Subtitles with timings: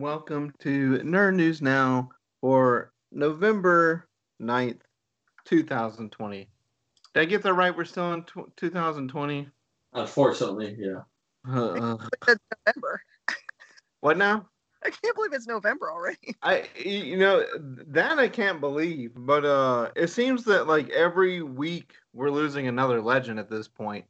[0.00, 2.08] welcome to Nerd News Now
[2.40, 4.08] for November
[4.40, 4.80] 9th,
[5.44, 6.48] 2020.
[7.12, 7.76] Did I get that right?
[7.76, 9.48] We're still in tw 2020?
[9.92, 11.00] Unfortunately, yeah.
[11.46, 13.02] Uh, It's November.
[14.00, 14.48] what now?
[14.82, 16.34] I can't believe it's November already.
[16.42, 17.44] I you know
[17.88, 23.02] that I can't believe, but uh it seems that like every week we're losing another
[23.02, 24.06] legend at this point.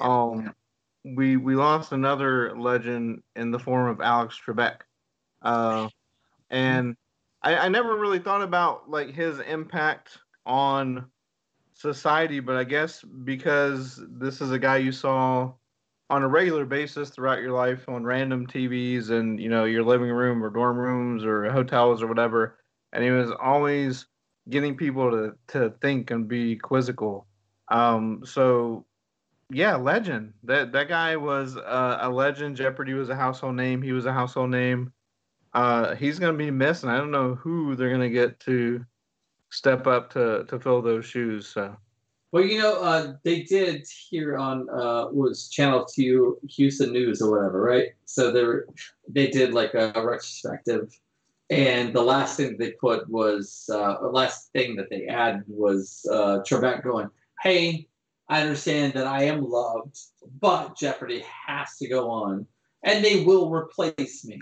[0.00, 0.54] Um
[1.04, 4.82] we we lost another legend in the form of Alex Trebek.
[5.46, 5.88] Uh
[6.50, 6.96] and
[7.42, 11.06] I, I never really thought about like his impact on
[11.74, 15.52] society, but I guess because this is a guy you saw
[16.08, 20.10] on a regular basis throughout your life on random TVs and you know your living
[20.10, 22.58] room or dorm rooms or hotels or whatever,
[22.92, 24.06] and he was always
[24.48, 27.26] getting people to to think and be quizzical.
[27.68, 28.86] Um, so
[29.50, 30.32] yeah, legend.
[30.44, 32.56] That that guy was uh, a legend.
[32.56, 33.82] Jeopardy was a household name.
[33.82, 34.92] He was a household name.
[35.56, 36.90] Uh, he's gonna be missing.
[36.90, 38.84] I don't know who they're gonna get to
[39.50, 41.48] step up to to fill those shoes.
[41.48, 41.74] So.
[42.30, 47.30] Well, you know, uh, they did here on uh, was Channel Two Houston News or
[47.30, 47.92] whatever, right?
[48.04, 48.68] So they were,
[49.08, 50.94] they did like a, retrospective,
[51.48, 56.04] and the last thing they put was uh, the last thing that they added was
[56.12, 57.08] uh, Trebek going,
[57.42, 57.88] "Hey,
[58.28, 59.96] I understand that I am loved,
[60.38, 62.46] but Jeopardy has to go on,
[62.82, 64.38] and they will replace me."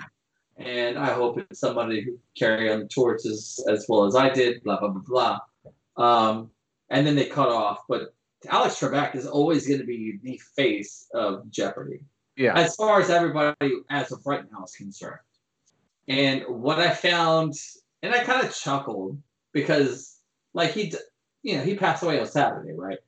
[0.56, 4.28] And I hope it's somebody who carry on the torch as, as well as I
[4.30, 4.62] did.
[4.62, 5.38] Blah blah blah
[5.96, 6.28] blah.
[6.28, 6.50] Um,
[6.90, 7.80] and then they cut off.
[7.88, 8.14] But
[8.48, 12.00] Alex Trebek is always going to be the face of Jeopardy,
[12.36, 12.54] Yeah.
[12.56, 15.18] as far as everybody as of right now is concerned.
[16.08, 17.54] And what I found,
[18.02, 19.18] and I kind of chuckled
[19.52, 20.18] because,
[20.52, 20.92] like he,
[21.42, 22.98] you know, he passed away on Saturday, right?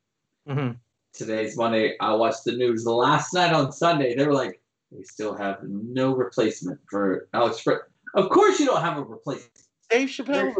[0.48, 0.70] hmm
[1.12, 1.96] Today's Monday.
[2.00, 2.84] I watched the news.
[2.84, 4.60] The last night on Sunday, they were like,
[4.92, 7.80] they still have no replacement for Alex Trebek.
[8.14, 9.52] Of course, you don't have a replacement
[9.90, 10.54] Dave Chappelle.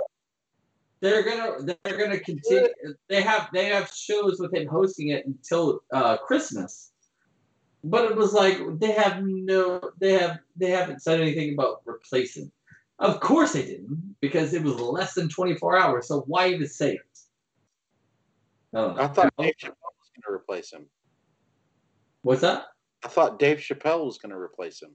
[1.01, 2.69] they're gonna they're gonna continue
[3.09, 6.93] they have they have shows with him hosting it until uh christmas
[7.85, 12.51] but it was like they have no they have they haven't said anything about replacing
[12.99, 16.95] of course they didn't because it was less than 24 hours so why even say
[16.95, 17.01] it
[18.75, 19.05] I.
[19.05, 20.87] I thought Dave Chappelle was going to replace him.
[22.23, 22.67] what's that
[23.07, 24.91] I thought Dave Chappelle was going to replace him.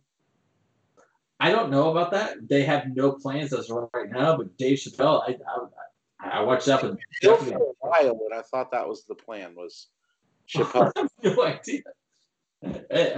[1.39, 4.77] i don't know about that they have no plans as of right now but dave
[4.83, 5.31] chappelle i
[6.23, 9.55] i, I watched that and for a while, but I thought that was the plan.
[9.55, 9.87] Was
[10.47, 10.91] Chappelle?
[10.97, 11.81] I have no idea.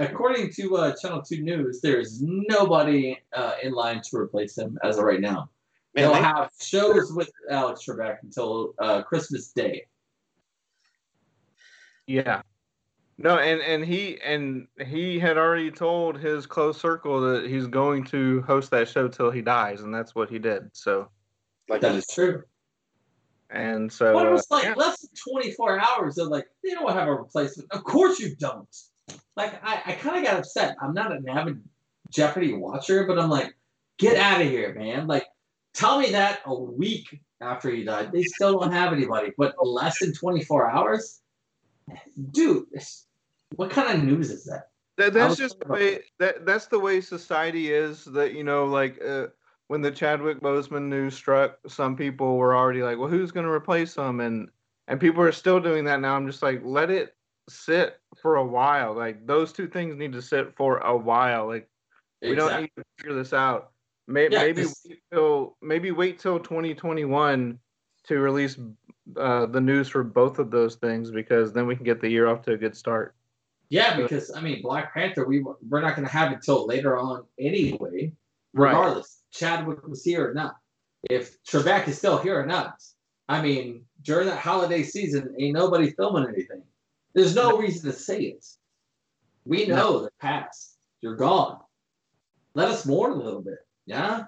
[0.08, 4.96] According to uh, Channel 2 News, there's nobody uh, in line to replace him as
[4.96, 5.50] of right now.
[5.94, 9.84] Man, They'll they- have shows with Alex Trebek until uh, Christmas Day.
[12.06, 12.40] Yeah.
[13.16, 18.04] No, and and he and he had already told his close circle that he's going
[18.04, 20.70] to host that show till he dies, and that's what he did.
[20.72, 21.08] So
[21.68, 22.42] like That is true.
[23.50, 24.74] and so But it uh, was like yeah.
[24.74, 26.16] less than 24 hours.
[26.16, 27.72] They're like, they don't have a replacement.
[27.72, 28.68] Of course you don't.
[29.36, 30.76] Like, I, I kind of got upset.
[30.80, 31.62] I'm not an avid
[32.10, 33.54] Jeopardy watcher, but I'm like,
[33.98, 35.06] get out of here, man.
[35.06, 35.26] Like,
[35.72, 38.12] tell me that a week after he died.
[38.12, 39.32] They still don't have anybody.
[39.36, 41.20] But less than 24 hours?
[42.30, 42.66] Dude,
[43.56, 44.68] what kind of news is that?
[44.96, 48.04] That, that's just the way that that's the way society is.
[48.04, 49.26] That you know, like uh,
[49.68, 53.52] when the Chadwick Boseman news struck, some people were already like, "Well, who's going to
[53.52, 54.48] replace him?" And
[54.86, 56.14] and people are still doing that now.
[56.14, 57.16] I'm just like, let it
[57.48, 58.94] sit for a while.
[58.94, 61.46] Like those two things need to sit for a while.
[61.46, 61.68] Like
[62.22, 63.72] we don't need to figure this out.
[64.06, 67.58] Maybe Yeah, maybe 'cause- wait till maybe wait till 2021
[68.04, 68.58] to release
[69.16, 72.26] uh, the news for both of those things because then we can get the year
[72.26, 73.14] off to a good start.
[73.70, 76.96] Yeah, because, I mean, Black Panther, we, we're not going to have it till later
[76.98, 78.12] on anyway.
[78.52, 78.68] Right.
[78.68, 80.56] regardless, Chadwick was here or not.
[81.10, 82.82] If Trebek is still here or not,
[83.28, 86.62] I mean, during that holiday season, ain't nobody filming anything.
[87.14, 88.46] There's no reason to say it.
[89.44, 90.76] We know the past.
[91.00, 91.58] You're gone.
[92.54, 93.58] Let us mourn a little bit.
[93.86, 94.24] Yeah?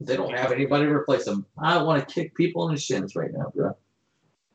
[0.00, 1.46] They don't have anybody to replace them.
[1.58, 3.76] I want to kick people in the shins right now, bro.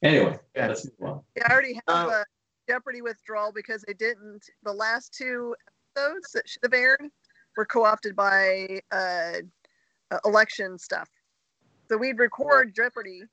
[0.04, 0.68] Anyway, Yeah.
[0.68, 1.24] let's move on.
[1.36, 2.26] Yeah, I already have Uh, a
[2.68, 4.44] Jeopardy withdrawal because they didn't.
[4.64, 5.56] The last two
[5.96, 7.10] episodes that should have aired
[7.56, 9.42] were co-opted by uh,
[10.12, 11.10] uh, election stuff.
[11.90, 13.24] So we'd record Jeopardy,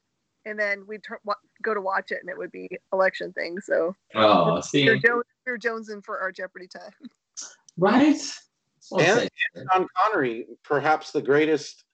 [0.44, 3.66] and then we'd tur- wa- go to watch it, and it would be election things.
[3.66, 4.84] So Oh, we see?
[4.86, 6.92] we're, jo- we we're jonesing for our Jeopardy time.
[7.76, 8.12] Right?
[8.16, 9.66] That's And- saying.
[9.72, 11.84] Sean Connery, perhaps the greatest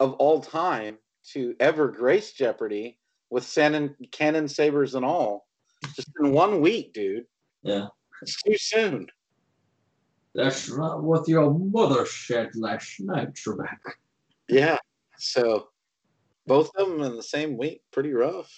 [0.00, 0.98] of all time
[1.32, 2.98] to ever grace Jeopardy
[3.32, 5.46] with cannon, cannon sabers and all,
[5.96, 7.24] just in one week, dude.
[7.62, 7.86] Yeah.
[8.20, 9.06] It's too soon.
[10.34, 13.78] That's not what your mother said last night, Trebek.
[14.48, 14.76] Yeah.
[15.18, 15.68] So
[16.46, 18.52] both of them in the same week, pretty rough.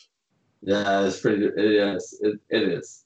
[0.60, 1.44] Yeah, it's pretty.
[1.44, 2.18] It is.
[2.22, 3.04] It, it is.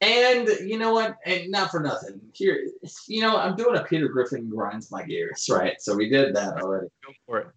[0.00, 1.16] And you know what?
[1.26, 2.20] And not for nothing.
[2.32, 2.58] Here,
[3.06, 5.74] you know, I'm doing a Peter Griffin grinds my gears, right?
[5.78, 6.86] So we did that already.
[7.04, 7.48] Go for it.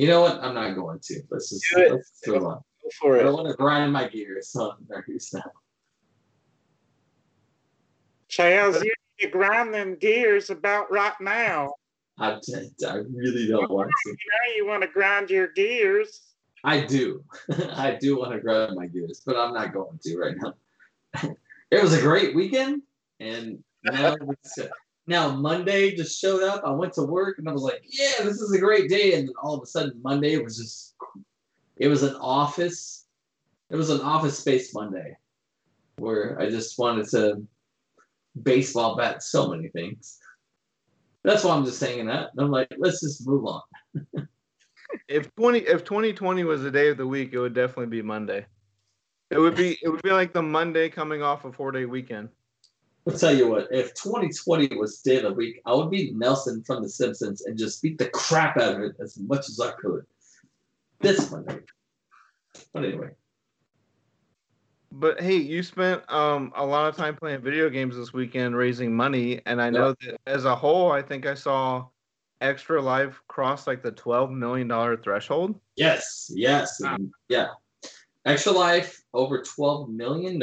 [0.00, 0.42] You know what?
[0.42, 1.22] I'm not going to.
[1.30, 1.92] Let's just Do it.
[1.92, 2.40] let's on.
[2.42, 2.62] Go
[2.98, 3.24] for I it.
[3.24, 5.42] don't want to grind my gears on Marcus now.
[8.28, 11.74] Charles, you need to grind them gears about right now.
[12.18, 14.08] I, I really don't want to.
[14.08, 16.22] You know you want to grind your gears.
[16.64, 17.22] I do.
[17.74, 20.54] I do want to grind my gears, but I'm not going to right now.
[21.70, 22.80] it was a great weekend,
[23.20, 24.58] and now it's,
[25.10, 26.62] now Monday just showed up.
[26.64, 29.28] I went to work and I was like, "Yeah, this is a great day," and
[29.28, 30.94] then all of a sudden Monday was just
[31.76, 33.06] it was an office.
[33.70, 35.16] It was an office space Monday,
[35.96, 37.46] where I just wanted to
[38.40, 40.18] baseball bat so many things.
[41.24, 42.30] That's why I'm just saying that.
[42.32, 43.62] And I'm like, let's just move on.
[45.06, 48.02] If twenty if twenty twenty was the day of the week, it would definitely be
[48.02, 48.44] Monday.
[49.30, 52.28] It would be it would be like the Monday coming off a four day weekend.
[53.10, 56.62] I'll tell you what, if 2020 was day of the week, I would be Nelson
[56.62, 59.72] from The Simpsons and just beat the crap out of it as much as I
[59.72, 60.06] could.
[61.00, 61.58] This Monday.
[62.72, 63.08] But anyway,
[64.92, 68.94] But hey, you spent um a lot of time playing video games this weekend raising
[68.94, 71.86] money, and I know that as a whole, I think I saw
[72.40, 75.58] Extra Life cross like the twelve million dollar threshold.
[75.74, 77.48] yes, yes, and yeah.
[78.26, 80.38] Extra Life over $12 million,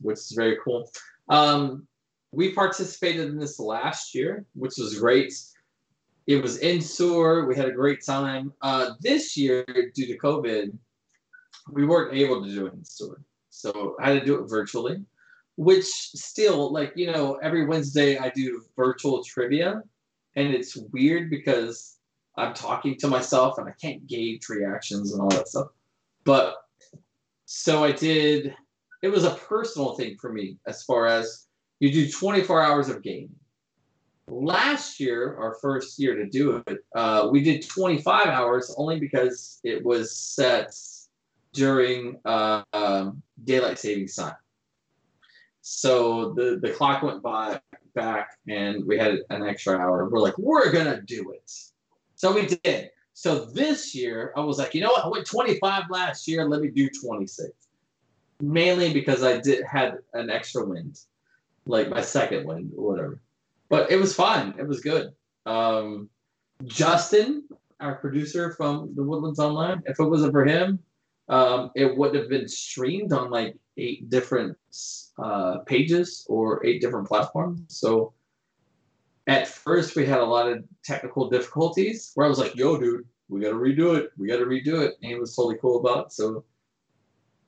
[0.00, 0.90] which is very cool.
[1.28, 1.86] Um,
[2.34, 5.32] we participated in this last year, which was great.
[6.26, 7.46] It was in sewer.
[7.46, 8.52] We had a great time.
[8.62, 9.64] Uh, this year,
[9.94, 10.76] due to COVID,
[11.70, 13.20] we weren't able to do it in sewer.
[13.50, 15.04] So I had to do it virtually,
[15.56, 19.82] which still, like, you know, every Wednesday I do virtual trivia.
[20.36, 21.98] And it's weird because
[22.36, 25.68] I'm talking to myself and I can't gauge reactions and all that stuff.
[26.24, 26.56] But
[27.44, 28.54] so I did,
[29.02, 31.46] it was a personal thing for me as far as
[31.84, 33.34] you do 24 hours of gaming.
[34.26, 39.60] Last year, our first year to do it, uh, we did 25 hours only because
[39.64, 40.74] it was set
[41.52, 44.34] during uh, um, daylight savings time.
[45.60, 47.60] So the, the clock went by
[47.94, 50.08] back and we had an extra hour.
[50.08, 51.52] We're like, we're gonna do it.
[52.16, 52.90] So we did.
[53.12, 55.04] So this year, I was like, you know what?
[55.04, 56.48] I went 25 last year.
[56.48, 57.50] Let me do 26.
[58.40, 60.98] Mainly because I did had an extra wind,
[61.66, 63.20] like my second one, whatever.
[63.68, 64.54] But it was fun.
[64.58, 65.12] It was good.
[65.46, 66.08] Um,
[66.64, 67.44] Justin,
[67.80, 70.78] our producer from the Woodlands Online, if it wasn't for him,
[71.28, 74.56] um, it would have been streamed on like eight different
[75.22, 77.62] uh, pages or eight different platforms.
[77.68, 78.12] So
[79.26, 83.06] at first we had a lot of technical difficulties where I was like, yo, dude,
[83.28, 84.10] we got to redo it.
[84.18, 84.94] We got to redo it.
[85.02, 86.12] And he was totally cool about it.
[86.12, 86.44] So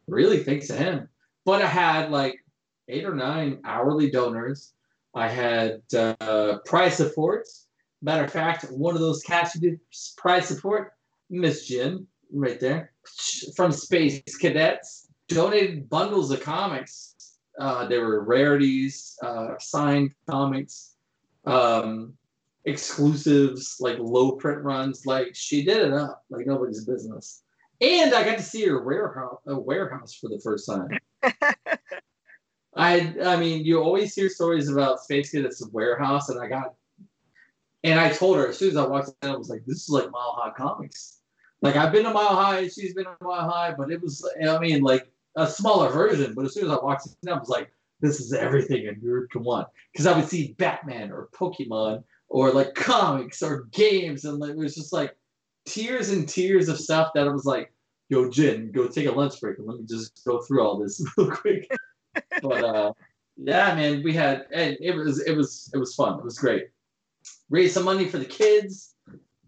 [0.08, 1.08] really thanks to him.
[1.44, 2.42] But I had like
[2.88, 4.72] eight or nine hourly donors.
[5.14, 7.66] I had uh, prize supports.
[8.02, 9.80] Matter of fact, one of those cats who did
[10.16, 10.92] prize support,
[11.30, 12.92] Miss Jen, right there,
[13.56, 17.14] from Space Cadets, donated bundles of comics.
[17.58, 20.96] Uh, there were rarities, uh, signed comics,
[21.46, 22.12] um,
[22.66, 25.06] exclusives, like low print runs.
[25.06, 27.42] Like she did it up like nobody's business.
[27.80, 30.88] And I got to see her warehouse, a warehouse for the first time.
[32.76, 36.74] I I mean, you always hear stories about Space Cadets warehouse, and I got,
[37.82, 39.88] and I told her as soon as I walked in, I was like, "This is
[39.88, 41.20] like Mile High Comics."
[41.62, 44.58] Like I've been to Mile High, she's been to Mile High, but it was, I
[44.58, 46.34] mean, like a smaller version.
[46.34, 49.30] But as soon as I walked in, I was like, "This is everything a nerd
[49.30, 54.38] can want," because I would see Batman or Pokemon or like comics or games, and
[54.38, 55.16] like, it was just like
[55.64, 57.72] tears and tears of stuff that I was like,
[58.10, 61.02] "Yo, Jen, go take a lunch break and let me just go through all this
[61.16, 61.66] real quick."
[62.42, 62.92] But uh,
[63.36, 66.18] yeah, man, we had and it was it was it was fun.
[66.18, 66.68] It was great.
[67.50, 68.94] Raise some money for the kids,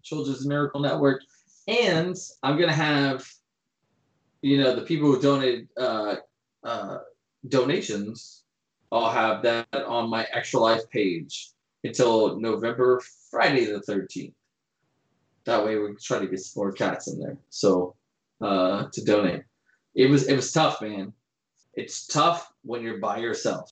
[0.02, 1.22] Children's Miracle Network,
[1.66, 3.26] and I'm gonna have,
[4.42, 6.16] you know, the people who donated uh,
[6.64, 6.98] uh,
[7.48, 8.44] donations.
[8.90, 11.50] I'll have that on my Extra Life page
[11.84, 14.32] until November Friday the 13th.
[15.44, 17.36] That way we try to get some more cats in there.
[17.50, 17.96] So
[18.40, 19.42] uh, to donate,
[19.94, 21.12] it was it was tough, man
[21.78, 23.70] it's tough when you're by yourself.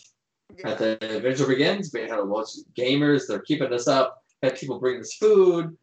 [0.65, 3.27] At the Adventure Begins, we had a bunch of gamers.
[3.27, 4.23] They're keeping us up.
[4.43, 5.77] Had people bring us food.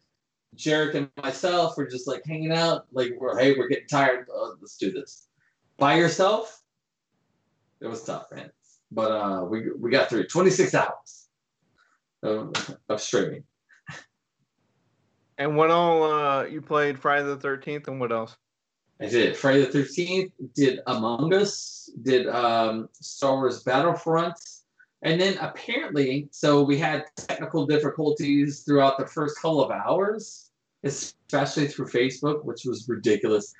[0.56, 2.86] Jarek and myself were just like hanging out.
[2.94, 4.28] Like, we're hey, we're getting tired.
[4.32, 5.28] Oh, let's do this.
[5.78, 6.62] By yourself,
[7.82, 8.52] it was tough, man.
[8.92, 11.28] but uh, we we got through 26 hours
[12.22, 12.54] of,
[12.88, 13.44] of streaming.
[15.38, 18.38] And what all uh, you played Friday the Thirteenth, and what else?
[19.04, 19.36] I did.
[19.36, 24.40] Friday the Thirteenth, did Among Us, did um, Star Wars Battlefront,
[25.02, 30.52] and then apparently, so we had technical difficulties throughout the first couple of hours,
[30.86, 33.54] especially through Facebook, which was ridiculous.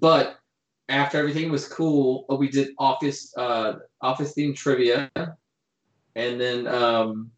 [0.00, 0.38] But
[0.88, 5.10] after everything was cool, uh, we did office uh, office theme trivia,
[6.14, 7.30] and then um,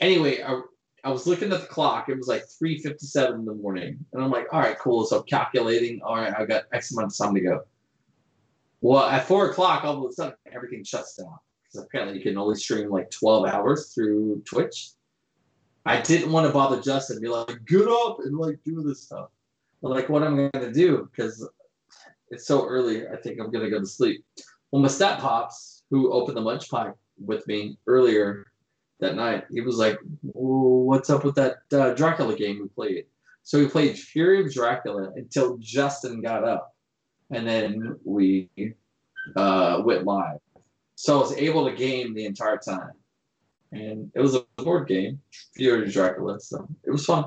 [0.00, 0.60] anyway, I,
[1.06, 2.08] I was looking at the clock.
[2.08, 5.06] It was like three fifty seven in the morning, and I'm like, all right, cool.
[5.06, 6.02] So I'm calculating.
[6.02, 7.60] All right, I've got X amount of time to go.
[8.80, 12.36] Well, at four o'clock, all of a sudden, everything shuts down because apparently you can
[12.36, 14.94] only stream like twelve hours through Twitch.
[15.84, 19.28] I didn't want to bother Justin, be like, get up and like do this stuff.
[19.82, 21.48] But like, what am I'm gonna do because
[22.30, 23.06] it's so early.
[23.06, 24.24] I think I'm gonna go to sleep.
[24.72, 28.46] Well, my step pops, who opened the lunch pipe with me earlier
[29.00, 33.04] that night, he was like, "What's up with that uh, Dracula game we played?"
[33.42, 36.74] So we played Fury of Dracula until Justin got up,
[37.30, 38.50] and then we
[39.36, 40.38] uh, went live.
[40.96, 42.92] So I was able to game the entire time,
[43.72, 45.20] and it was a board game,
[45.54, 46.40] Fury of Dracula.
[46.40, 47.26] So it was fun.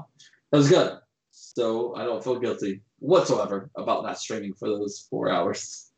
[0.51, 0.97] It was good.
[1.31, 5.91] So I don't feel guilty whatsoever about not streaming for those four hours.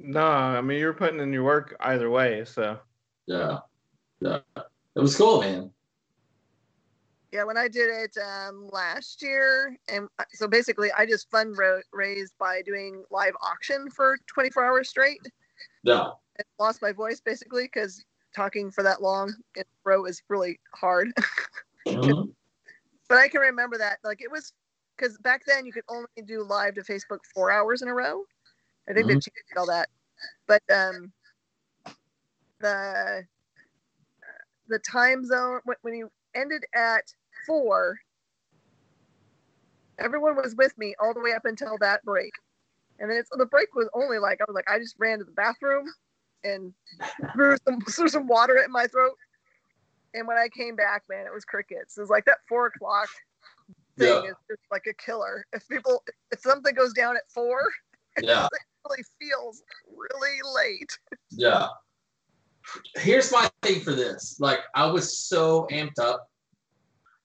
[0.00, 2.78] No, I mean you're putting in your work either way, so
[3.26, 3.58] Yeah,
[4.20, 4.40] yeah,
[4.96, 5.70] it was cool, man.
[7.32, 12.32] Yeah, when I did it um, last year, and uh, so basically, I just fundraised
[12.38, 15.20] by doing live auction for 24 hours straight.
[15.82, 18.04] Yeah, I lost my voice basically because
[18.34, 21.08] talking for that long in a row is really hard.
[21.86, 22.34] Mhm.
[23.08, 24.52] but I can remember that, like it was
[24.96, 28.22] because back then you could only do live to Facebook four hours in a row.
[28.88, 29.20] I think they Mhm.
[29.20, 29.88] changed all that,
[30.46, 31.12] but um,
[32.60, 33.26] the
[34.68, 37.04] the time zone when, when you ended at
[37.46, 37.98] four,
[39.98, 42.32] everyone was with me all the way up until that break,
[42.98, 45.24] and then it's the break was only like I was like I just ran to
[45.24, 45.86] the bathroom
[46.44, 46.72] and
[47.34, 49.16] threw some threw some water in my throat,
[50.14, 51.96] and when I came back, man, it was crickets.
[51.96, 53.08] It was like that four o'clock
[53.98, 54.30] thing Yeah.
[54.30, 55.44] is just like a killer.
[55.52, 57.60] If people if something goes down at four,
[58.22, 59.62] yeah, it really feels
[59.96, 60.98] really late.
[61.30, 61.68] yeah.
[62.96, 64.36] Here's my thing for this.
[64.40, 66.28] Like, I was so amped up.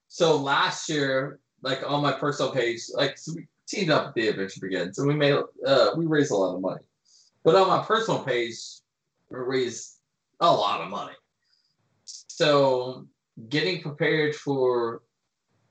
[0.08, 4.28] So last year, like on my personal page, like so we teamed up with the
[4.28, 5.36] Adventure Begins, and we made
[5.66, 6.82] uh, we raised a lot of money.
[7.44, 8.56] But on my personal page,
[9.30, 10.00] we raised
[10.40, 11.14] a lot of money.
[12.06, 13.08] So
[13.50, 15.02] getting prepared for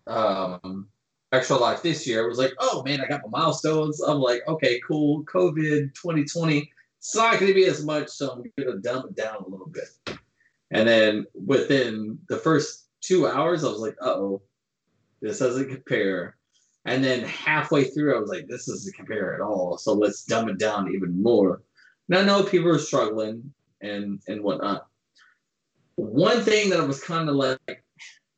[0.07, 0.89] um,
[1.33, 4.01] extra life this year was like, oh man, I got my milestones.
[4.01, 5.25] I'm like, okay, cool.
[5.25, 6.72] COVID 2020,
[7.03, 9.49] it's not going to be as much, so I'm going to dumb it down a
[9.49, 10.19] little bit.
[10.71, 14.41] And then within the first two hours, I was like, oh,
[15.21, 16.37] this doesn't compare.
[16.85, 19.79] And then halfway through, I was like, this doesn't compare at all.
[19.79, 21.63] So let's dumb it down even more.
[22.09, 24.87] And I know people are struggling and and whatnot.
[25.97, 27.85] One thing that I was kind of like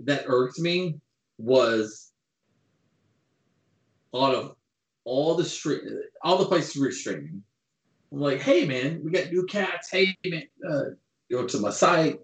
[0.00, 1.00] that irked me
[1.36, 2.12] was
[4.14, 4.56] out of
[5.04, 5.82] all the street,
[6.22, 7.42] all the places we were streaming.
[8.14, 9.90] I'm like, hey man, we got new cats.
[9.90, 10.82] Hey man, uh,
[11.28, 12.20] go to my site,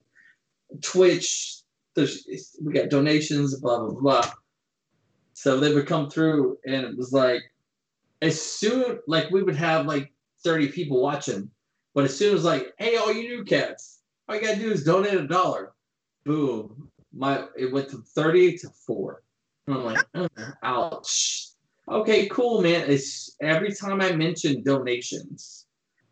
[0.83, 1.63] Twitch.
[1.97, 2.25] There's
[2.63, 4.33] we got donations, blah blah blah.
[5.33, 7.43] So they would come through, and it was like,
[8.23, 10.13] as soon like we would have like
[10.45, 11.51] 30 people watching,
[11.93, 14.85] but as soon as like, hey, all you new cats, all you gotta do is
[14.85, 15.73] donate a dollar.
[16.25, 19.25] Boom, my it went from 30 to four.
[19.67, 20.31] And I'm like, "Ugh,
[20.63, 21.49] ouch.
[21.89, 22.89] Okay, cool, man.
[22.89, 25.67] It's every time I mention donations,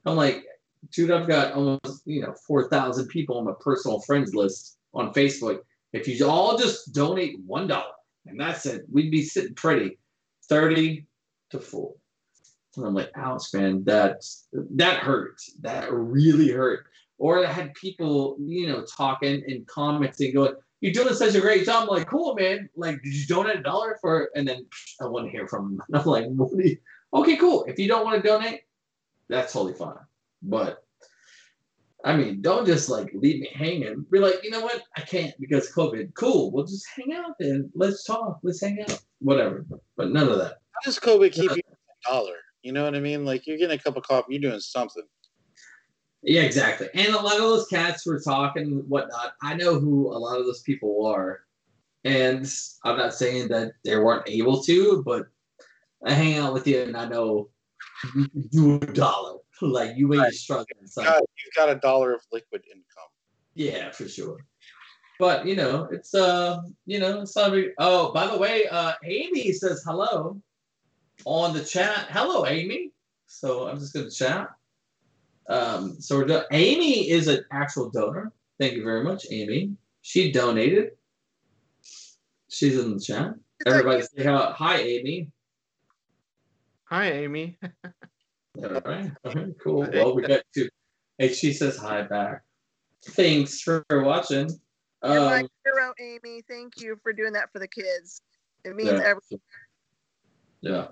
[0.08, 0.44] I'm like,
[0.92, 5.12] dude, I've got almost you know four thousand people on my personal friends list on
[5.12, 5.60] Facebook.
[5.92, 7.92] If you all just donate one dollar,
[8.26, 9.98] and that's it, we'd be sitting pretty.
[10.48, 11.06] Thirty
[11.50, 11.94] to four.
[12.76, 14.24] And I'm like, ouch, man, that
[14.76, 15.36] that hurt.
[15.60, 16.86] That really hurt.
[17.18, 21.66] Or I had people, you know, talking and commenting, going, "You're doing such a great
[21.66, 22.68] job." I'm like, cool, man.
[22.76, 24.30] Like, did you donate a dollar for?
[24.36, 24.64] And then
[25.02, 26.00] I wouldn't hear from them.
[26.00, 26.26] I'm like?
[27.12, 27.64] Okay, cool.
[27.64, 28.60] If you don't want to donate,
[29.28, 29.96] that's totally fine.
[30.42, 30.82] But
[32.04, 34.04] I mean, don't just like leave me hanging.
[34.10, 34.82] Be like, you know what?
[34.96, 36.14] I can't because COVID.
[36.14, 36.52] Cool.
[36.52, 37.70] We'll just hang out then.
[37.74, 38.38] Let's talk.
[38.42, 39.00] Let's hang out.
[39.20, 39.66] Whatever.
[39.96, 40.58] But none of that.
[40.72, 42.36] How does COVID keep you a dollar?
[42.62, 43.24] You know what I mean?
[43.24, 45.02] Like you're getting a cup of coffee, you're doing something.
[46.22, 46.88] Yeah, exactly.
[46.94, 49.32] And a lot of those cats were talking and whatnot.
[49.42, 51.40] I know who a lot of those people are.
[52.04, 52.50] And
[52.84, 55.26] I'm not saying that they weren't able to, but
[56.04, 57.50] I hang out with you and I know
[58.14, 59.38] you can do a dollar.
[59.60, 61.04] like you ain't struggling, son.
[61.04, 63.10] God, you've got a dollar of liquid income.
[63.54, 64.38] Yeah, for sure.
[65.18, 67.50] But you know, it's uh, you know, it's not.
[67.50, 70.40] Really, oh, by the way, uh, Amy says hello
[71.24, 72.06] on the chat.
[72.10, 72.92] Hello, Amy.
[73.26, 74.48] So I'm just gonna chat.
[75.48, 78.32] Um, so we're do- Amy is an actual donor.
[78.60, 79.72] Thank you very much, Amy.
[80.02, 80.92] She donated.
[82.48, 83.34] She's in the chat.
[83.66, 85.30] Everybody say hi, hi Amy.
[86.90, 87.58] Hi, Amy.
[88.56, 89.12] All right.
[89.24, 89.86] All right, cool.
[89.92, 90.70] Well, we got to.
[91.18, 92.42] Hey, she says hi back.
[93.04, 94.48] Thanks for watching.
[95.04, 96.42] You're my Um, hero, Amy.
[96.48, 98.22] Thank you for doing that for the kids.
[98.64, 99.04] It means Yeah.
[99.04, 99.40] everything.
[100.62, 100.88] Yeah.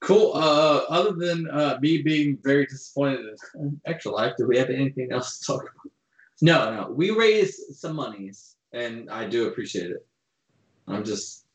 [0.00, 0.32] Cool.
[0.34, 5.12] Uh, other than uh, me being very disappointed in actual life, do we have anything
[5.12, 5.92] else to talk about?
[6.42, 6.90] No, no.
[6.90, 10.06] We raised some monies, and I do appreciate it.
[10.86, 11.46] I'm just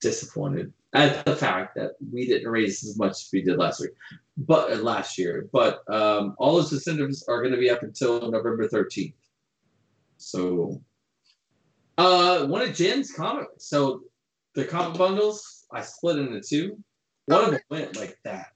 [0.00, 3.90] disappointed at the fact that we didn't raise as much as we did last week,
[4.38, 5.48] but uh, last year.
[5.52, 9.12] But um, all those incentives are going to be up until November 13th.
[10.16, 10.80] So,
[11.98, 13.48] uh, one of Jen's comic.
[13.58, 14.04] So
[14.54, 16.82] the comic bundles I split into two.
[17.26, 18.46] One of them went like that,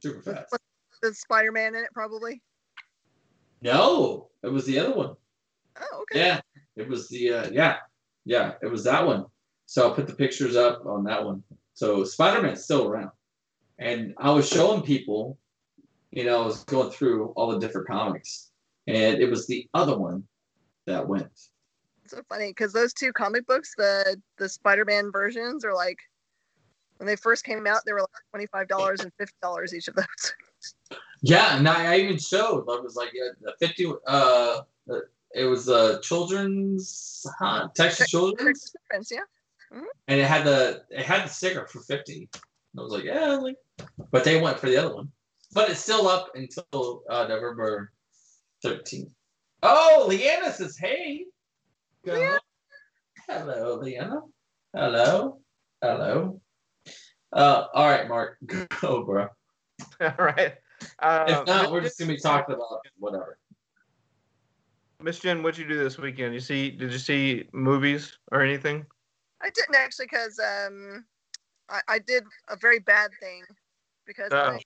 [0.00, 0.56] super fast.
[1.02, 2.40] The Spider Man in it, probably.
[3.62, 5.14] No, it was the other one.
[5.80, 6.20] Oh, okay.
[6.20, 6.40] Yeah,
[6.76, 7.78] it was the uh, yeah,
[8.24, 9.24] yeah, it was that one.
[9.66, 11.42] So I'll put the pictures up on that one.
[11.74, 13.10] So Spider Man's still around,
[13.78, 15.38] and I was showing people,
[16.10, 18.50] you know, I was going through all the different comics,
[18.86, 20.24] and it was the other one
[20.86, 21.30] that went.
[22.06, 25.98] so funny because those two comic books, the the Spider Man versions, are like
[26.98, 29.88] when they first came out, they were like twenty five dollars and fifty dollars each
[29.88, 30.04] of those.
[31.24, 32.66] Yeah, and I, I even showed.
[32.68, 33.86] I was like, yeah, the fifty.
[34.08, 34.62] Uh,
[35.32, 38.74] it was uh children's huh, Texas Children's.
[38.88, 39.20] Friends, yeah.
[40.08, 43.56] And it had the it had the sticker for 50 i was like yeah like
[44.10, 45.10] but they went for the other one
[45.52, 47.92] but it's still up until uh, november
[48.64, 49.10] 13th
[49.62, 51.24] oh leanna says hey
[52.04, 52.14] Go.
[52.14, 52.40] Leanna.
[53.28, 54.20] hello leanna
[54.74, 55.38] hello
[55.82, 56.40] hello
[57.32, 58.38] uh all right mark
[58.80, 59.28] go bro
[60.00, 60.54] All right.
[60.98, 63.38] Uh, if not we're just gonna be talking about whatever
[65.00, 66.32] Miss Jen, what'd you do this weekend?
[66.32, 66.70] You see?
[66.70, 68.86] Did you see movies or anything?
[69.42, 71.04] I didn't actually because um,
[71.68, 73.42] I, I did a very bad thing
[74.06, 74.58] because Oh.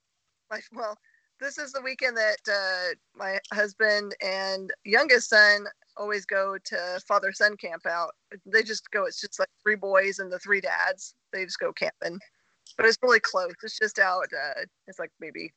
[0.73, 0.97] well,
[1.41, 7.33] this is the weekend that uh, my husband and youngest son always go to father
[7.33, 8.11] son camp out.
[8.45, 9.05] They just go.
[9.05, 11.15] It's just like three boys and the three dads.
[11.33, 12.21] They just go camping,
[12.77, 13.53] but it's really close.
[13.63, 14.29] It's just out.
[14.33, 15.53] Uh, it's like maybe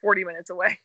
[0.00, 0.78] forty minutes away.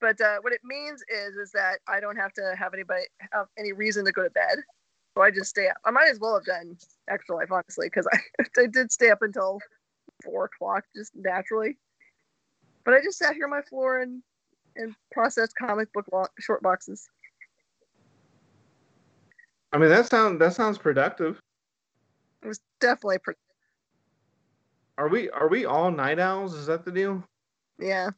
[0.00, 3.46] But uh, what it means is is that I don't have to have anybody have
[3.58, 4.58] any reason to go to bed.
[5.18, 5.78] So I just stay up.
[5.84, 6.76] I might as well have done
[7.10, 8.18] extra life, honestly, because I,
[8.60, 9.58] I did stay up until
[10.22, 11.76] four o'clock just naturally.
[12.84, 14.22] But I just sat here on my floor and
[14.76, 17.08] and processed comic book lo- short boxes.
[19.72, 21.40] I mean, that sounds that sounds productive.
[22.44, 23.40] It was definitely pretty.
[24.98, 26.54] Are we are we all night owls?
[26.54, 27.24] Is that the deal?
[27.80, 28.10] Yeah.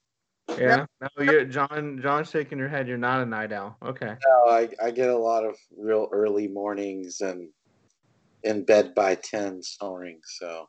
[0.58, 0.86] Yeah.
[1.00, 2.00] No, you're John.
[2.02, 2.88] John's shaking your head.
[2.88, 3.76] You're not a night owl.
[3.84, 4.06] Okay.
[4.26, 7.48] No, I, I get a lot of real early mornings and
[8.42, 10.20] in bed by 10 snoring.
[10.24, 10.68] So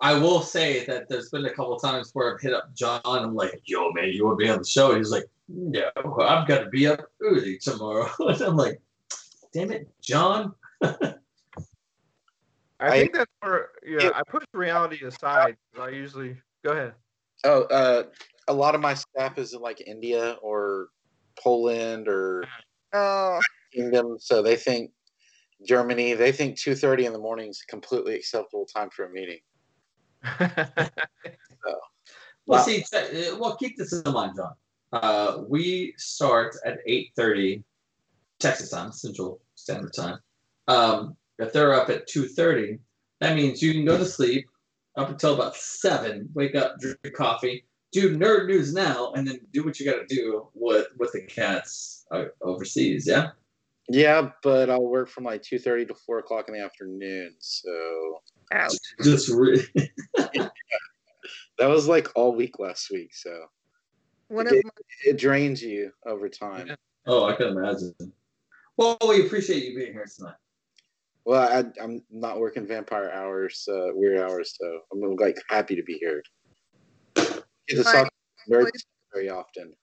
[0.00, 3.00] I will say that there's been a couple times where I've hit up John.
[3.04, 6.48] I'm like, "Yo, man, you want to be on the show?" He's like, "No, I've
[6.48, 8.80] got to be up early tomorrow." and I'm like,
[9.52, 11.14] "Damn it, John!" I,
[12.80, 14.10] I- think that's where yeah.
[14.14, 15.56] I push reality aside.
[15.78, 16.94] I usually go ahead.
[17.44, 18.04] Oh, uh,
[18.50, 20.88] a lot of my staff is in like India or
[21.38, 22.44] Poland or
[22.92, 23.40] Oh,
[23.72, 24.90] Kingdom, so they think
[25.64, 26.14] Germany.
[26.14, 29.38] They think two thirty in the morning is a completely acceptable time for a meeting.
[32.46, 32.64] Well, Wow.
[32.64, 34.54] see, t- uh, well, keep this in mind, John.
[34.92, 37.62] Uh, we start at 8:30
[38.40, 40.18] Texas time, Central Standard Time.
[40.66, 42.80] Um, if they're up at 2:30,
[43.20, 44.48] that means you can go to sleep
[44.96, 46.28] up until about seven.
[46.34, 50.14] Wake up, drink coffee, do nerd news now, and then do what you got to
[50.14, 53.06] do with with the cats uh, overseas.
[53.06, 53.30] Yeah.
[53.88, 57.34] Yeah, but I'll work from like two thirty to four o'clock in the afternoon.
[57.40, 58.20] So
[58.52, 58.76] ouch.
[59.02, 59.66] Just re-
[60.16, 60.52] that
[61.58, 63.14] was like all week last week.
[63.14, 63.30] So
[64.28, 64.70] One of my,
[65.04, 66.76] it drains you over time.
[67.06, 67.94] oh, I can imagine.
[68.76, 70.36] Well, we appreciate you being here tonight.
[71.24, 75.82] Well, I, I'm not working vampire hours, uh, weird hours, so I'm like happy to
[75.82, 76.22] be here.
[77.70, 78.12] Get to talk
[78.50, 79.74] nerds very often.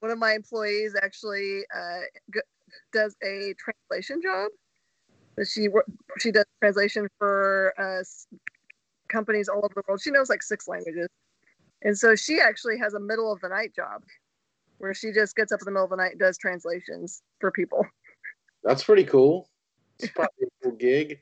[0.00, 2.00] one of my employees actually uh,
[2.34, 2.40] g-
[2.92, 4.50] does a translation job.
[5.44, 5.68] She
[6.18, 8.02] she does translation for uh,
[9.08, 10.00] companies all over the world.
[10.02, 11.08] She knows like six languages.
[11.82, 14.02] And so she actually has a middle of the night job
[14.78, 17.50] where she just gets up in the middle of the night and does translations for
[17.50, 17.86] people.
[18.64, 19.48] That's pretty cool.
[19.98, 21.20] It's probably a cool gig.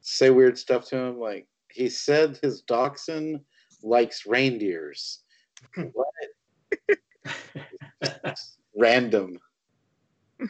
[0.00, 3.40] Say weird stuff to him, like he said his dachshund
[3.82, 5.20] likes reindeers.
[5.92, 6.98] what?
[8.76, 9.38] Random.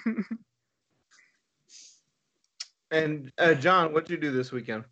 [2.91, 4.85] And uh, John, what'd you do this weekend?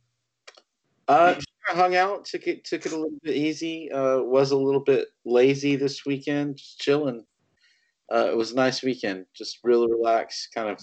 [1.09, 1.35] Uh,
[1.67, 3.91] hung out, took it took it a little bit easy.
[3.91, 7.25] Uh, was a little bit lazy this weekend, just chilling.
[8.13, 10.79] Uh, it was a nice weekend, just really relaxed, kind of,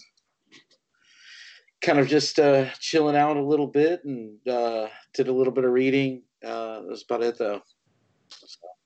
[1.81, 5.63] kind of just uh, chilling out a little bit, and uh, did a little bit
[5.63, 6.21] of reading.
[6.45, 7.61] Uh, that was about it, though.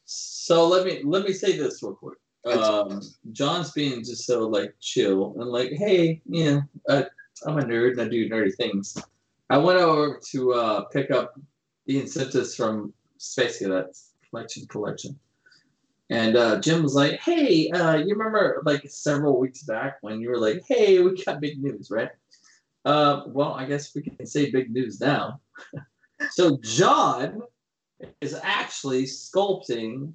[0.06, 2.18] So let me let me say this real quick.
[2.46, 7.06] Um, John's being just so like chill and like, hey, you know, I,
[7.46, 8.98] I'm a nerd and I do nerdy things.
[9.50, 11.40] I went over to uh, pick up
[11.86, 15.20] the incentives from Space Cadets Collection Collection.
[16.10, 20.30] And uh, Jen was like, hey, uh, you remember like several weeks back when you
[20.30, 22.10] were like, hey, we got big news, right?
[22.86, 25.40] Uh, well, I guess we can say big news now.
[26.32, 27.42] so John
[28.22, 30.14] is actually sculpting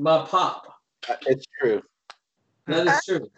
[0.00, 0.66] my pop.
[1.08, 1.82] Uh, It's true.
[2.66, 3.30] That is true.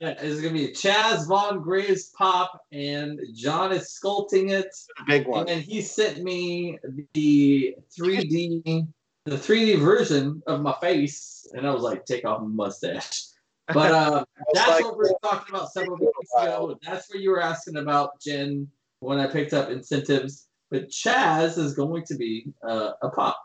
[0.00, 4.66] Yeah, it's gonna be Chaz Von Graves pop, and John is sculpting it.
[5.06, 5.40] Big one.
[5.40, 6.78] And then he sent me
[7.14, 8.86] the 3D,
[9.24, 13.26] the 3D version of my face, and I was like, take off my mustache.
[13.68, 14.24] But uh,
[14.54, 16.78] that's like- what we were talking about several weeks ago.
[16.82, 18.68] That's what you were asking about, Jen,
[19.04, 20.48] when I picked up incentives.
[20.70, 23.38] But Chaz is going to be uh, a pop.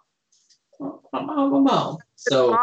[2.15, 2.57] So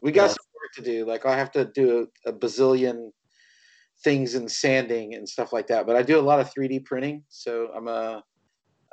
[0.00, 0.28] We got Yeah.
[0.28, 1.04] some work to do.
[1.04, 3.10] Like I have to do a, a bazillion
[4.04, 5.86] things in sanding and stuff like that.
[5.86, 8.22] But I do a lot of 3D printing, so I'm a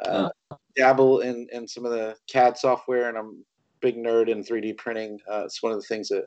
[0.04, 0.30] uh,
[0.76, 3.44] dabble in in some of the CAD software, and I'm a
[3.82, 5.20] big nerd in 3D printing.
[5.32, 6.26] Uh, it's one of the things that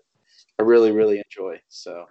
[0.58, 1.58] I really really enjoy.
[1.68, 2.04] So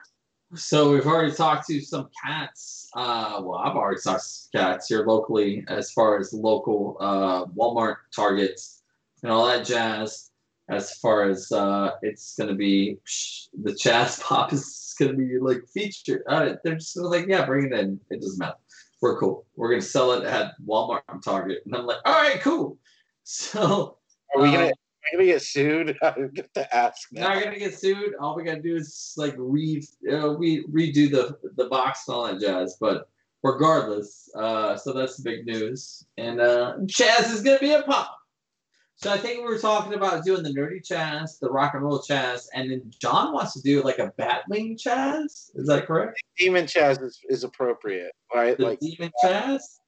[0.54, 2.90] So we've already talked to some cats.
[2.96, 7.46] Uh, well, I've already talked to some cats here locally, as far as local uh,
[7.46, 8.84] Walmart, Targets,
[9.24, 10.32] and all that jazz.
[10.70, 15.64] As far as uh, it's gonna be, psh, the Chaz Pop is gonna be like
[15.74, 16.24] featured.
[16.28, 18.00] Uh, they're just like, yeah, bring it in.
[18.10, 18.56] It doesn't matter.
[19.02, 19.46] We're cool.
[19.56, 22.78] We're gonna sell it at Walmart and Target, and I'm like, all right, cool.
[23.28, 23.98] So
[24.36, 24.72] are we gonna
[25.14, 25.98] Are gonna get sued?
[26.02, 27.30] I have to ask now.
[27.30, 28.16] not gonna get sued.
[28.20, 32.26] All we gotta do is like re uh, we redo the the box and all
[32.26, 32.78] that jazz.
[32.80, 33.08] But
[33.44, 36.06] regardless, uh, so that's the big news.
[36.18, 38.18] And uh, Chaz is gonna be a pop.
[38.98, 42.00] So I think we were talking about doing the nerdy Chaz, the rock and roll
[42.00, 45.52] Chaz, and then John wants to do like a Batwing Chaz.
[45.56, 46.18] Is that correct?
[46.38, 48.58] Demon Chaz is, is appropriate, right?
[48.58, 49.80] The Like Demon Chaz.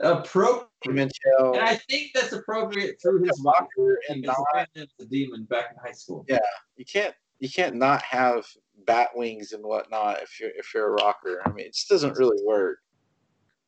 [0.00, 0.68] Appropriate.
[0.82, 3.68] Demon And I think that's appropriate through his rock.
[3.76, 4.36] Rocker and not
[4.74, 6.24] the demon back in high school.
[6.28, 6.38] Yeah.
[6.76, 8.46] you can't you can't not have
[8.86, 11.42] bat wings and whatnot if you're if you're a rocker.
[11.44, 12.78] I mean, it just doesn't really work.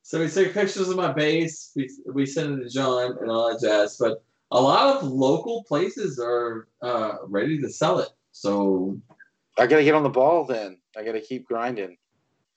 [0.01, 1.71] So we took pictures of my base.
[1.75, 3.97] We we sent it to John and all that jazz.
[3.99, 8.09] But a lot of local places are uh, ready to sell it.
[8.31, 8.99] So
[9.57, 10.79] I gotta get on the ball then.
[10.97, 11.97] I gotta keep grinding.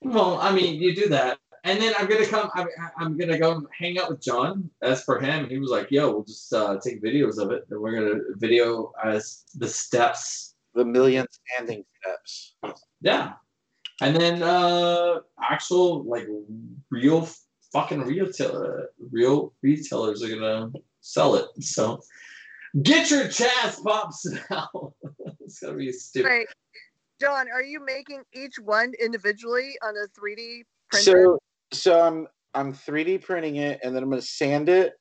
[0.02, 2.50] well, I mean, you do that, and then I'm gonna come.
[2.54, 4.70] I'm, I'm gonna go hang out with John.
[4.82, 7.80] As for him, he was like, "Yo, we'll just uh, take videos of it, and
[7.80, 12.54] we're gonna video as the steps." The million standing steps.
[13.00, 13.32] Yeah,
[14.00, 16.26] and then uh, actual like
[16.90, 17.28] real
[17.72, 21.46] fucking retailer, real retailers are gonna sell it.
[21.60, 22.00] So
[22.82, 24.94] get your Chaz pops now.
[25.40, 26.28] it's gonna be stupid.
[26.28, 26.46] Right.
[27.20, 31.24] John, are you making each one individually on a 3D printer?
[31.24, 31.38] So
[31.72, 34.94] so I'm I'm 3D printing it and then I'm gonna sand it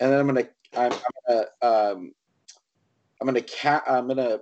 [0.00, 2.12] and then I'm gonna I'm, I'm gonna um
[3.20, 4.40] I'm gonna ca- I'm gonna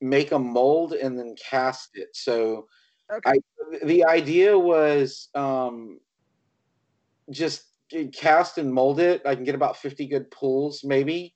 [0.00, 2.08] make a mold and then cast it.
[2.12, 2.66] So
[3.12, 3.30] okay.
[3.30, 3.36] I
[3.84, 5.98] the idea was um,
[7.30, 7.64] just
[8.12, 9.22] cast and mold it.
[9.26, 11.34] I can get about 50 good pulls, maybe.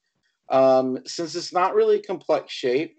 [0.51, 2.97] Um, since it's not really a complex shape,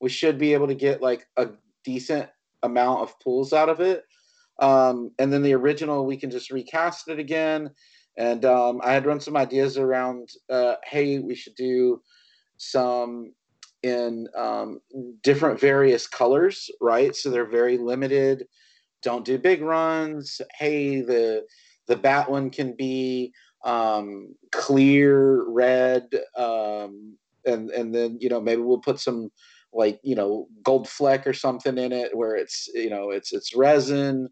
[0.00, 1.50] we should be able to get like a
[1.84, 2.28] decent
[2.62, 4.04] amount of pulls out of it.
[4.58, 7.70] Um, and then the original, we can just recast it again.
[8.16, 12.02] And um, I had run some ideas around, uh, hey, we should do
[12.56, 13.32] some
[13.82, 14.80] in um,
[15.22, 17.14] different various colors, right?
[17.14, 18.46] So they're very limited.
[19.02, 20.40] Don't do big runs.
[20.58, 21.44] Hey, the
[21.86, 23.32] the bat one can be
[23.64, 27.16] um, clear red, um,
[27.46, 29.30] and and then you know maybe we'll put some
[29.72, 33.54] like you know gold fleck or something in it where it's you know it's it's
[33.54, 34.28] resin.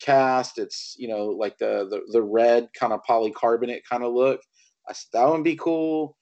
[0.00, 0.58] cast.
[0.58, 4.40] It's you know like the the, the red kind of polycarbonate kind of look.
[4.88, 6.16] I said that would be cool.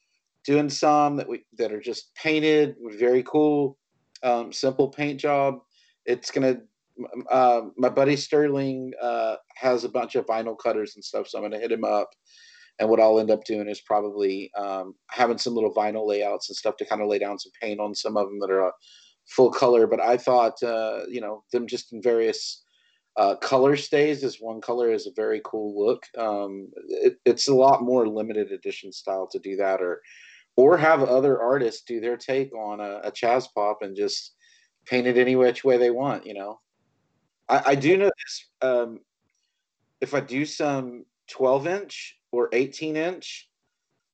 [0.45, 3.79] Doing some that we that are just painted, very cool,
[4.23, 5.59] um, simple paint job.
[6.07, 6.59] It's gonna.
[7.29, 11.45] Uh, my buddy Sterling uh, has a bunch of vinyl cutters and stuff, so I'm
[11.45, 12.11] gonna hit him up.
[12.79, 16.57] And what I'll end up doing is probably um, having some little vinyl layouts and
[16.57, 18.73] stuff to kind of lay down some paint on some of them that are uh,
[19.29, 19.87] full color.
[19.87, 22.65] But I thought, uh, you know, them just in various
[23.17, 26.05] uh, color stays as one color is a very cool look.
[26.19, 30.01] Um, it, it's a lot more limited edition style to do that, or
[30.57, 34.35] or have other artists do their take on a, a Chaz pop and just
[34.87, 36.27] paint it any which way they want.
[36.27, 36.61] You know,
[37.49, 38.49] I, I do know this.
[38.63, 39.01] Um,
[40.01, 43.49] if I do some 12 inch or 18 inch,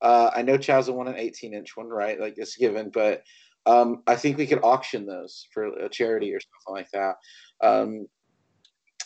[0.02, 2.20] uh, I know Chaz will want an 18 inch one, right?
[2.20, 3.22] Like it's given, but
[3.66, 7.16] um, I think we could auction those for a charity or something like that.
[7.62, 8.06] Um,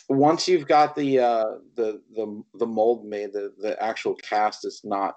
[0.07, 4.81] once you've got the uh, the the the mold made, the the actual cast is
[4.83, 5.15] not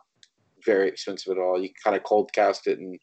[0.64, 1.60] very expensive at all.
[1.62, 2.98] You kind of cold cast it and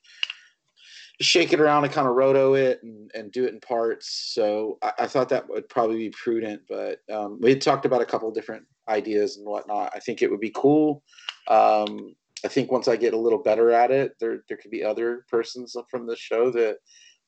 [1.21, 4.31] shake it around and kind of roto it and, and do it in parts.
[4.34, 8.01] So I, I thought that would probably be prudent, but um, we had talked about
[8.01, 9.91] a couple different ideas and whatnot.
[9.95, 11.04] I think it would be cool.
[11.48, 14.84] Um, I think once I get a little better at it, there there could be
[14.84, 16.78] other persons from the show that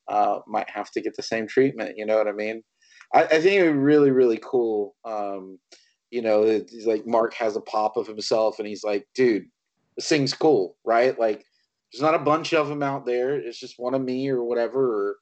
[0.07, 1.97] uh, might have to get the same treatment.
[1.97, 2.63] You know what I mean?
[3.13, 4.95] I, I think it would be really, really cool.
[5.05, 5.59] Um,
[6.11, 9.45] you know, it's like Mark has a pop of himself and he's like, dude,
[9.95, 11.19] this thing's cool, right?
[11.19, 11.43] Like,
[11.91, 13.35] there's not a bunch of them out there.
[13.35, 15.15] It's just one of me or whatever, or,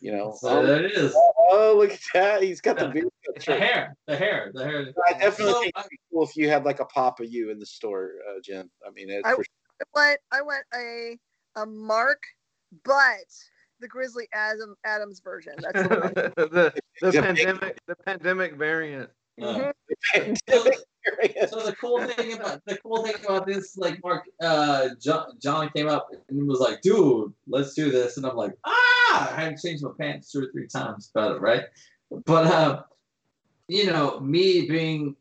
[0.00, 0.34] you know.
[0.40, 1.12] So um, there it is.
[1.16, 2.42] Oh, look at that.
[2.42, 3.08] He's got the beard.
[3.34, 4.92] It's the hair, the hair, the hair.
[5.08, 7.50] I definitely So, think it'd be cool if you had like a pop of you
[7.50, 8.68] in the store, uh, Jen.
[8.86, 9.44] I mean, it's I- for
[9.80, 11.18] I went I went a
[11.56, 12.22] a mark,
[12.84, 13.26] but
[13.80, 15.54] the Grizzly Adam Adams version.
[15.58, 19.10] That's the the the pandemic the pandemic variant.
[19.40, 19.72] uh,
[20.14, 20.38] Mhm.
[20.48, 20.64] so,
[21.48, 25.68] so the cool thing about the cool thing about this, like Mark, uh, John, John
[25.74, 29.56] came up and was like, "Dude, let's do this," and I'm like, "Ah!" I had
[29.56, 31.64] to change my pants two or three times about it, right?
[32.24, 32.82] But uh,
[33.68, 35.16] you know, me being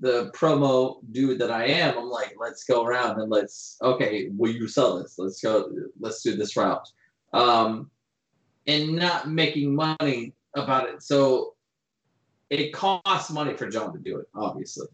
[0.00, 4.52] the promo dude that I am, I'm like, let's go around and let's okay, will
[4.52, 5.16] you sell this?
[5.18, 6.88] Let's go, let's do this route.
[7.32, 7.90] Um,
[8.66, 11.02] and not making money about it.
[11.02, 11.54] So
[12.50, 14.88] it costs money for John to do it, obviously.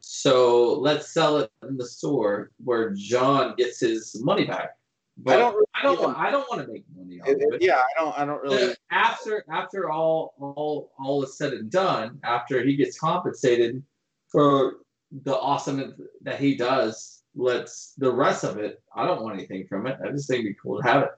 [0.00, 4.76] So let's sell it in the store where John gets his money back.
[5.18, 7.40] But I don't I don't, even- I don't want to make money off It- of
[7.40, 8.18] it- it yeah, I don't.
[8.18, 8.74] I don't really.
[8.90, 13.82] after after all all all is said and done, after he gets compensated
[14.28, 14.78] for
[15.22, 18.82] the awesome that he does, let's the rest of it.
[18.94, 19.98] I don't want anything from it.
[20.04, 21.10] I just think it'd be cool to have it.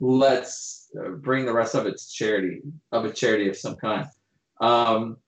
[0.00, 4.06] Let's uh, bring the rest of it to charity of a charity of some kind.
[4.60, 5.18] Um,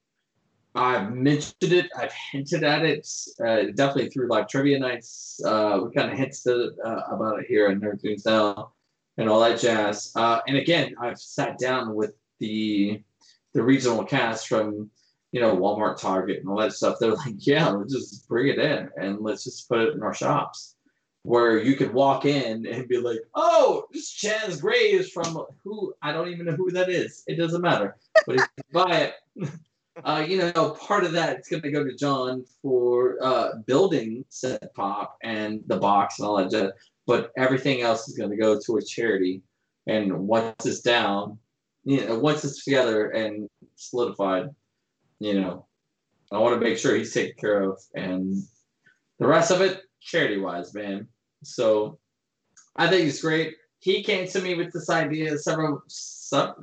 [0.76, 1.90] I've mentioned it.
[1.96, 3.08] I've hinted at it.
[3.40, 5.40] Uh, definitely through live trivia nights.
[5.44, 8.72] Uh, we kind of hinted uh, about it here at Nerd News Now
[9.16, 10.12] and all that jazz.
[10.14, 13.02] Uh, and again, I've sat down with the
[13.54, 14.90] the regional cast from
[15.32, 16.98] you know Walmart, Target, and all that stuff.
[17.00, 20.14] They're like, yeah, let's just bring it in and let's just put it in our
[20.14, 20.76] shops,
[21.22, 25.94] where you could walk in and be like, oh, this Chaz Gray is from who?
[26.02, 27.22] I don't even know who that is.
[27.26, 28.96] It doesn't matter, but if you buy
[29.36, 29.50] it.
[30.04, 34.24] Uh, you know, part of that it's going to go to John for uh, building
[34.28, 36.74] set pop and the box and all that
[37.06, 39.42] but everything else is going to go to a charity.
[39.86, 41.38] And once it's down,
[41.84, 44.48] you know, once it's together and solidified,
[45.20, 45.66] you know,
[46.32, 48.34] I want to make sure he's taken care of, and
[49.20, 51.06] the rest of it, charity wise, man.
[51.44, 52.00] So
[52.74, 53.54] I think it's great.
[53.78, 56.54] He came to me with this idea several, some,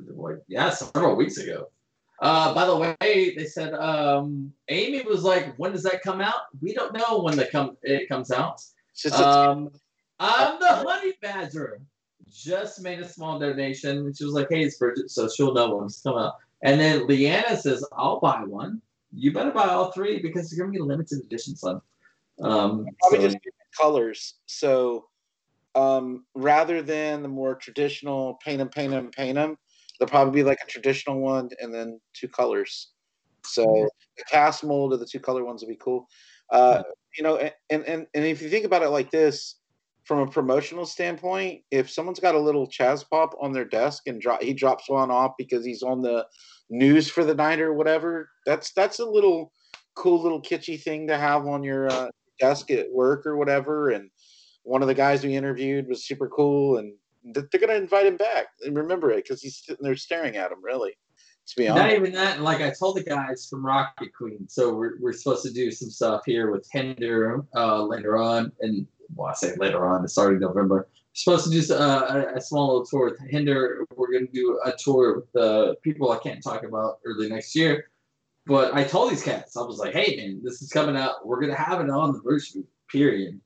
[0.50, 1.70] yeah, several weeks ago.
[2.24, 2.96] Uh, by the way,
[3.36, 7.36] they said um, Amy was like, "When does that come out?" We don't know when
[7.36, 8.62] the come it comes out.
[8.92, 9.72] It's just a- Um,
[10.20, 11.82] I'm the honey badger.
[12.32, 14.14] Just made a small donation.
[14.14, 16.36] She was like, "Hey, it's Bridget," so she'll know when it's coming out.
[16.62, 18.82] And then Leanna says, "I'll buy one.
[19.12, 21.82] You better buy all three because they're gonna be limited edition, son."
[22.42, 23.40] Um, probably so- just
[23.78, 24.36] colors.
[24.46, 25.10] So
[25.76, 29.58] um, rather than the more traditional paint them, paint them, paint them,
[30.00, 32.92] there'll probably be like a traditional one and then two colors.
[33.46, 36.08] So the cast mold of the two color ones would be cool.
[36.52, 36.84] Uh,
[37.18, 39.56] you know, and, and and if you think about it like this,
[40.06, 44.22] from a promotional standpoint, if someone's got a little Chaz pop on their desk and
[44.22, 46.26] drop, he drops one off because he's on the
[46.70, 49.52] news for the night or whatever, that's that's a little
[49.96, 52.08] cool little kitschy thing to have on your uh,
[52.40, 53.92] desk at work or whatever.
[53.92, 54.10] And
[54.64, 56.94] one of the guys we interviewed was super cool, and
[57.34, 60.52] th- they're gonna invite him back and remember it because he's sitting there staring at
[60.52, 60.64] him.
[60.64, 60.94] Really,
[61.48, 61.84] To be honest.
[61.84, 62.36] Not even that.
[62.36, 65.72] And like I told the guys from Rocket Queen, so we're, we're supposed to do.
[65.72, 68.88] So we're, we're supposed to do some stuff here with Hinder uh, later on, and
[69.16, 70.04] well, I say later on.
[70.04, 70.76] It's already November.
[70.76, 73.86] We're supposed to do uh, a, a small little tour with Hinder.
[73.96, 77.56] We're going to do a tour with the people I can't talk about early next
[77.56, 77.90] year.
[78.46, 81.26] But I told these cats, I was like, "Hey, man, this is coming out.
[81.26, 82.58] We're going to have it on the Bruce
[82.92, 83.40] period."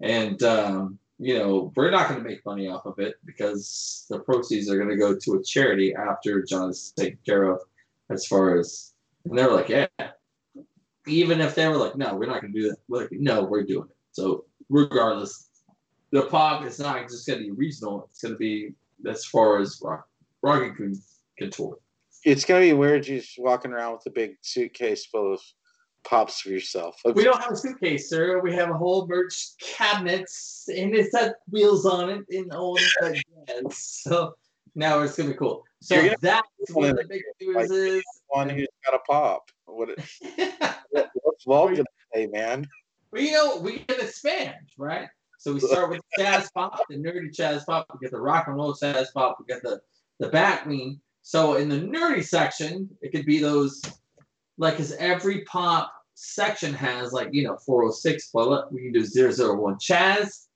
[0.00, 4.18] And um, you know, we're not going to make money off of it because the
[4.20, 7.60] proceeds are going to go to a charity after John is taken care of,
[8.08, 8.94] as far as.
[9.26, 9.86] And they're like, yeah.
[11.06, 12.78] Even if they were like, no, we're not going to do that.
[12.88, 13.96] We're like, no, we're doing it.
[14.12, 15.50] So regardless,
[16.10, 18.08] the pop is not just going to be regional.
[18.10, 18.74] It's going to be
[19.06, 20.08] as far as rock,
[20.42, 20.98] rock can,
[21.38, 21.78] can tour.
[22.24, 25.40] it's gonna be weird just walking around with a big suitcase full of
[26.04, 27.00] pops for yourself.
[27.14, 28.40] We don't have a suitcase, sir.
[28.40, 30.28] We have a whole merch cabinet,
[30.68, 33.78] and it's got wheels on it and all that jazz.
[33.78, 34.34] So
[34.74, 35.64] now it's gonna be cool.
[35.82, 38.02] So You're gonna- that's the big news is.
[38.28, 39.50] one who's got a pop.
[39.66, 40.78] What, what
[41.22, 41.84] what's Walt gonna
[42.14, 42.66] say, man?
[43.12, 45.08] Well, you know, we can expand, right?
[45.38, 47.86] So we start with jazz pop, the nerdy jazz pop.
[47.92, 49.38] We get the rock and roll jazz pop.
[49.40, 49.80] We get the
[50.18, 51.00] the Batwing.
[51.22, 53.82] So in the nerdy section, it could be those,
[54.60, 58.30] like, because every pop section has like you know 406.
[58.32, 60.46] but we can do 001 Chaz.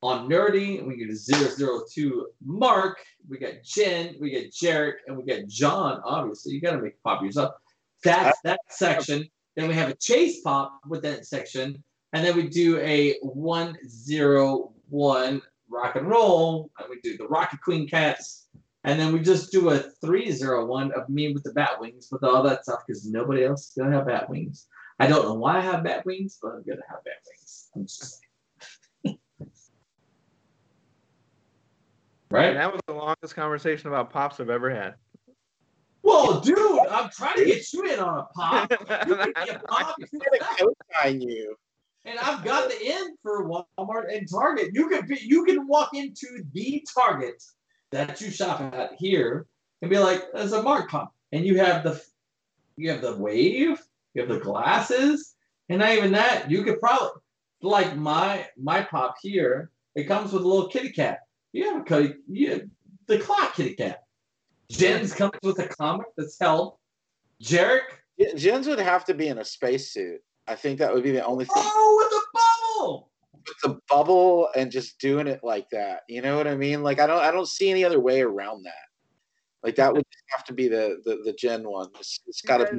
[0.00, 2.98] On nerdy, we can do 002 Mark.
[3.28, 6.00] We got Jen, we got Jarek, and we got John.
[6.04, 7.54] Obviously, you got to make pop yourself.
[8.02, 9.28] That's that section.
[9.54, 11.84] Then we have a chase pop with that section.
[12.12, 16.70] And then we do a 101 rock and roll.
[16.78, 18.48] And we do the Rocket Queen Cats.
[18.84, 22.42] And then we just do a 301 of me with the bat wings with all
[22.42, 24.66] that stuff because nobody else is going to have bat wings.
[24.98, 27.70] I don't know why I have bat wings, but I'm going to have bat wings.
[27.74, 28.20] I'm just
[29.04, 29.18] saying.
[32.30, 32.54] right?
[32.54, 34.94] That was the longest conversation about pops I've ever had.
[36.02, 36.58] Well, dude,
[36.90, 38.70] I'm trying to get you in on a pop.
[38.70, 38.76] You
[39.14, 39.96] can be a pop.
[39.98, 40.72] I'm
[41.04, 41.54] gonna you.
[42.04, 44.70] And I've got the end for Walmart and Target.
[44.72, 47.40] You can be, you can walk into the Target
[47.92, 49.46] that you shop at here
[49.80, 52.02] and be like, "There's a Mark pop," and you have the
[52.76, 53.80] you have the wave,
[54.14, 55.34] you have the glasses,
[55.68, 56.50] and not even that.
[56.50, 57.10] You could probably
[57.60, 59.70] like my my pop here.
[59.94, 61.20] It comes with a little kitty cat.
[61.52, 62.62] You have a you have
[63.06, 64.02] the clock kitty cat.
[64.70, 66.76] Jen's comes with a comic that's held.
[67.42, 67.82] Jarek,
[68.36, 70.20] Jens would have to be in a spacesuit.
[70.46, 71.54] I think that would be the only thing.
[71.56, 73.11] oh, with a bubble.
[73.46, 76.02] With the bubble and just doing it like that.
[76.08, 76.82] You know what I mean?
[76.82, 78.72] Like I don't I don't see any other way around that.
[79.62, 81.88] Like that would have to be the the, the Jen one.
[81.98, 82.78] It's, it's got to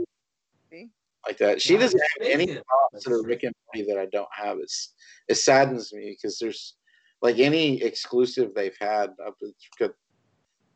[0.71, 0.89] be
[1.28, 1.62] like that.
[1.62, 2.63] She doesn't have any bacon.
[2.67, 4.58] props that are Rick and Morty that I don't have.
[4.60, 4.93] It's
[5.28, 6.76] it saddens me because there's
[7.21, 9.12] like any exclusive they've had.
[9.26, 9.34] I've
[9.80, 9.91] got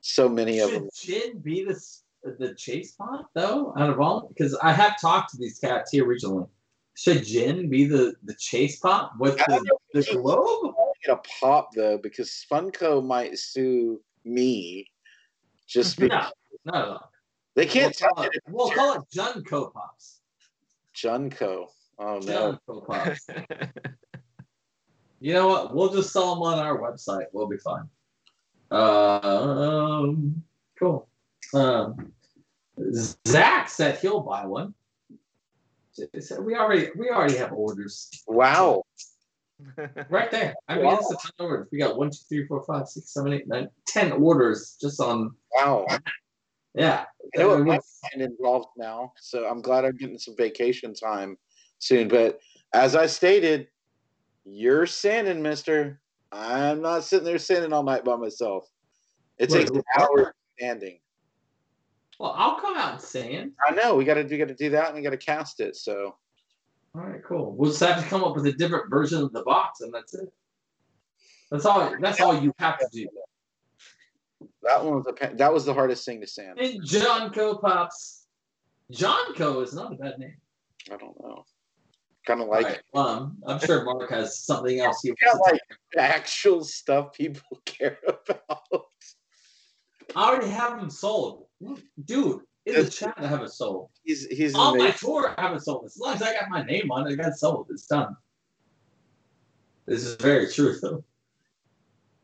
[0.02, 0.90] so many of Should them.
[0.96, 1.80] Jen be the
[2.40, 3.74] the chase pot though?
[3.78, 6.46] Out of all, because I have talked to these cats here originally.
[6.98, 10.74] Should Jen be the the chase pop with the, the globe?
[11.06, 14.90] Get a pop though because Funko might sue me
[15.68, 16.32] just No, because
[16.74, 17.12] all.
[17.56, 18.44] they We'll can't call, it, it.
[18.50, 20.22] we'll call it Junko pops.
[20.96, 21.68] Junko.
[22.00, 22.58] Oh no.
[22.68, 23.28] Junko pops.
[25.20, 25.76] You know what?
[25.76, 27.26] We'll just sell them on our website.
[27.32, 27.88] We'll be fine.
[28.72, 30.44] Um,
[30.80, 31.08] cool.
[31.54, 32.12] Um,
[33.28, 34.74] Zach said he'll buy one.
[36.20, 38.84] Said We already we already have orders Wow.
[40.10, 40.54] right there.
[40.68, 40.98] I mean, Wow.
[41.00, 41.68] it's a ton of orders.
[41.72, 45.36] We got one, two, three, four, five, six, seven, eight, nine, ten orders just on.
[45.56, 45.86] Wow.
[46.76, 47.06] Yeah.
[47.36, 47.80] I know what Uh, my
[48.14, 51.38] mind involved now, so I'm glad I'm getting some vacation time
[51.80, 52.08] soon.
[52.08, 52.40] But
[52.74, 53.68] as I stated,
[54.46, 56.00] you're sanding, Mister.
[56.32, 58.68] I'm not sitting there sanding all night by myself.
[59.38, 61.00] It takes an hour standing.
[62.20, 63.52] Well, I'll come out and sand.
[63.68, 65.60] I know we got to we got to do that, and we got to cast
[65.60, 65.76] it.
[65.76, 66.16] So
[66.96, 67.54] All right, cool.
[67.56, 70.14] We'll just have to come up with a different version of the box, and that's
[70.14, 70.32] it.
[71.52, 71.96] That's all.
[72.02, 73.08] That's all you have to do.
[74.64, 76.60] that one was a that was the hardest thing to sand.
[76.60, 78.26] And John Co pops.
[78.90, 80.36] John Co is not a bad name.
[80.92, 81.44] I don't know.
[82.26, 82.80] Kind of like Right.
[82.96, 85.62] Um, I'm sure Mark has something else he Yeah, wants to like-
[85.98, 88.84] actual stuff people care about.
[90.16, 91.47] I already have them sold.
[92.06, 93.92] Dude, in the chat, I have a soul.
[94.04, 95.86] He's he's On my tour, I have it sold.
[95.86, 97.68] As long as I got my name on it, I got sold.
[97.70, 98.16] It's done.
[99.86, 101.04] This is very true, though.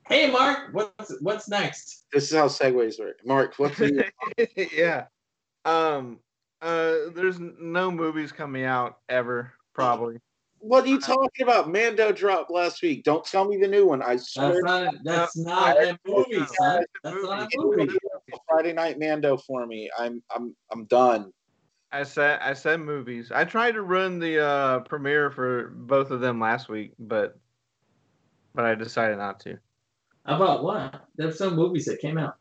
[0.08, 2.06] Hey, Mark, what's what's next?
[2.12, 3.26] This is how segues work.
[3.26, 4.06] Mark, what's the
[4.76, 5.06] yeah.
[5.66, 6.20] Um.
[6.62, 7.10] Uh.
[7.16, 9.54] There's no movies coming out ever.
[9.74, 10.20] Probably.
[10.60, 11.70] What are you talking about?
[11.70, 13.04] Mando dropped last week.
[13.04, 14.02] Don't tell me the new one.
[14.02, 14.54] I swear.
[14.54, 16.84] That's not that's not a movie, son.
[17.04, 17.98] That's not a movie.
[18.48, 19.90] Friday Night Mando for me.
[19.98, 21.32] I'm I'm I'm done.
[21.92, 23.32] I said I said movies.
[23.34, 27.38] I tried to run the uh, premiere for both of them last week, but
[28.56, 29.58] but I decided not to.
[30.26, 31.08] How about what?
[31.16, 32.36] There's some movies that came out.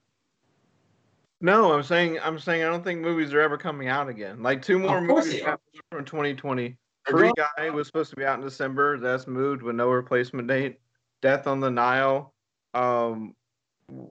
[1.41, 4.43] No, I'm saying I'm saying I don't think movies are ever coming out again.
[4.43, 5.43] Like two more Of movies
[5.91, 6.77] from 2020.
[7.07, 8.99] They're Free Guy was supposed to be out in December.
[8.99, 10.79] That's moved with no replacement date.
[11.21, 12.33] Death on the Nile
[12.75, 13.35] um,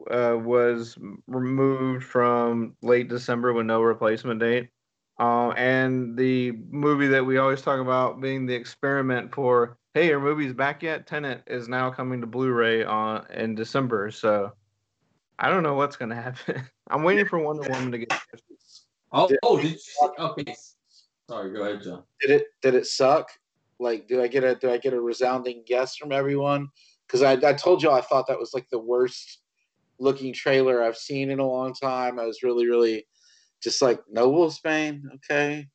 [0.09, 4.69] uh, was removed from late December with no replacement date.
[5.19, 10.19] Uh, and the movie that we always talk about being the experiment for, hey, are
[10.19, 11.05] movies back yet?
[11.05, 14.09] Tenet is now coming to Blu-ray on in December.
[14.09, 14.51] So
[15.38, 16.63] I don't know what's gonna happen.
[16.89, 18.13] I'm waiting for Wonder Woman to get.
[19.11, 20.07] Oh, Did- oh, did you see?
[20.17, 20.55] Okay.
[21.29, 22.03] Sorry, go ahead, John.
[22.21, 23.29] Did it did it suck?
[23.79, 26.67] Like, do I get a do I get a resounding yes from everyone?
[27.07, 29.39] Because I I told you I thought that was like the worst
[30.02, 32.20] looking trailer I've seen in a long time.
[32.20, 33.08] I was really really
[33.64, 35.68] just like no Wolfsbane, okay.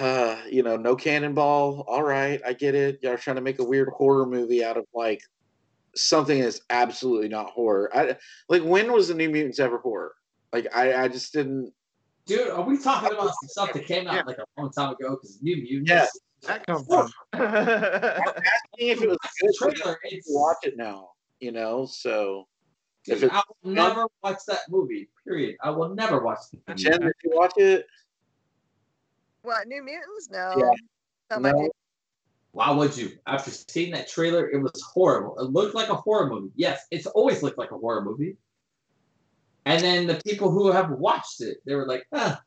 [0.00, 1.84] Uh, you know, no cannonball.
[1.86, 2.98] All right, I get it.
[3.02, 5.20] Y'all are trying to make a weird horror movie out of like
[5.94, 7.90] something that's absolutely not horror.
[7.94, 8.16] I
[8.48, 10.14] like when was the New Mutants ever horror?
[10.52, 11.72] Like I I just didn't.
[12.26, 14.22] Dude, are we talking about some stuff that came out Yeah.
[14.26, 15.10] like a long time ago?
[15.20, 15.90] Because New Mutants.
[15.90, 16.06] Yeah.
[16.48, 17.10] That comes from.
[17.34, 19.74] Asking if it was That's good.
[19.76, 19.98] trailer.
[20.04, 21.10] I can watch it now.
[21.40, 22.48] You know, so
[23.06, 25.08] if dude, it- I will never watch that movie.
[25.26, 25.56] Period.
[25.62, 27.04] I will never watch that Jen, movie.
[27.04, 27.86] did you watch it?
[29.42, 30.30] What New Mutants?
[30.30, 30.54] No.
[31.30, 31.38] Yeah.
[31.38, 31.70] No.
[32.52, 33.10] Why would you?
[33.26, 35.38] After seeing that trailer, it was horrible.
[35.38, 36.52] It looked like a horror movie.
[36.54, 38.36] Yes, it's always looked like a horror movie.
[39.66, 42.40] And then the people who have watched it, they were like, "Ah,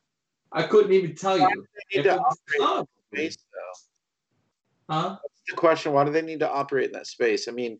[0.50, 3.30] I couldn't even tell you." Need to it was operate a in horror that movie."
[3.30, 4.94] space, though.
[4.94, 5.18] Huh?
[5.22, 5.92] That's the question.
[5.92, 7.46] Why do they need to operate in that space?
[7.48, 7.78] I mean,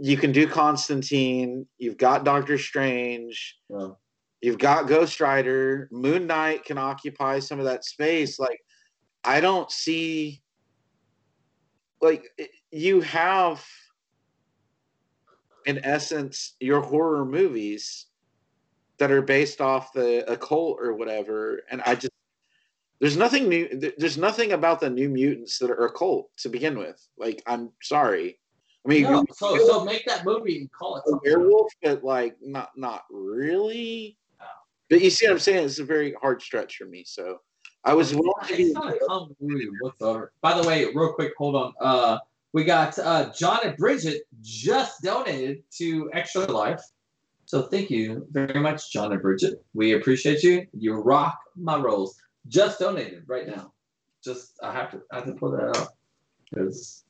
[0.00, 1.66] you can do Constantine.
[1.78, 3.58] You've got Doctor Strange.
[3.68, 4.00] Well,
[4.40, 5.88] You've got Ghost Rider.
[5.90, 8.38] Moon Knight can occupy some of that space.
[8.38, 8.60] Like,
[9.24, 10.42] I don't see.
[12.00, 12.30] Like,
[12.70, 13.64] you have,
[15.66, 18.06] in essence, your horror movies
[18.98, 22.12] that are based off the occult or whatever, and I just
[23.00, 23.92] there's nothing new.
[23.96, 27.00] There's nothing about the New Mutants that are occult to begin with.
[27.16, 28.40] Like, I'm sorry.
[28.86, 32.36] I mean, no, so so make that movie and call it a werewolf, but like
[32.40, 34.16] not not really.
[34.88, 35.64] But you see what I'm saying?
[35.64, 37.04] It's a very hard stretch for me.
[37.06, 37.40] So
[37.84, 40.32] I was willing to It's not a whatsoever.
[40.40, 41.72] By the way, real quick, hold on.
[41.80, 42.18] Uh,
[42.52, 46.80] we got uh, John and Bridget just donated to Extra Life.
[47.44, 49.62] So thank you very much, John and Bridget.
[49.74, 50.66] We appreciate you.
[50.72, 52.16] You rock my rolls.
[52.48, 53.72] Just donated right now.
[54.24, 55.88] Just I have to I have to pull that out
[56.50, 57.04] because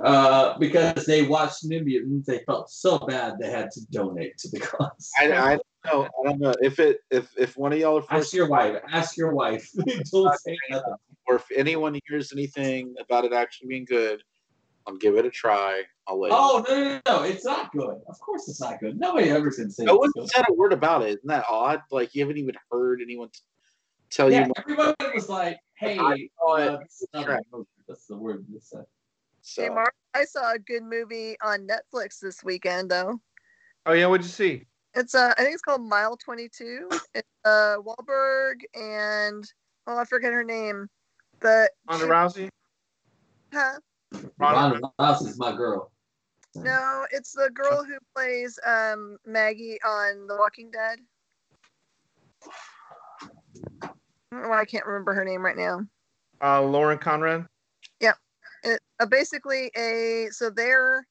[0.00, 2.26] uh, because they watched New Mutants.
[2.26, 5.10] They felt so bad they had to donate to the cause.
[5.18, 6.02] I, I don't know.
[6.04, 8.80] I don't know if it if if one of y'all are Ask your wife.
[8.90, 9.68] Ask your wife.
[10.12, 10.94] Don't say nothing.
[11.26, 14.22] or if anyone hears anything about it actually being good,
[14.86, 15.82] I'll give it a try.
[16.06, 17.22] I'll let Oh no, no, no, no!
[17.22, 17.96] It's not good.
[18.08, 18.98] Of course, it's not good.
[18.98, 19.84] Nobody ever say.
[19.84, 21.08] No one said a word about it.
[21.08, 21.80] Isn't that odd?
[21.90, 23.40] Like you haven't even heard anyone t-
[24.10, 24.52] tell Yeah, you.
[24.58, 28.58] everybody was like, "Hey, uh, this is not a movie." That's the word they
[29.44, 29.62] said.
[29.64, 33.20] Hey, Mark, I saw a good movie on Netflix this weekend, though.
[33.86, 34.66] oh yeah, what'd you see?
[34.94, 36.88] It's uh, I think it's called Mile Twenty Two.
[37.14, 39.44] It's uh, Wahlberg and
[39.86, 40.88] oh, I forget her name.
[41.40, 42.48] The Ronda she- Rousey.
[43.52, 43.78] huh?
[44.38, 45.90] Ronda Ronda Rousey's my girl.
[46.56, 50.98] No, it's the girl who plays um Maggie on The Walking Dead.
[53.82, 53.88] I
[54.32, 55.82] don't know why I can't remember her name right now.
[56.42, 57.46] Uh, Lauren Conrad.
[58.64, 61.06] It, uh, basically a so they're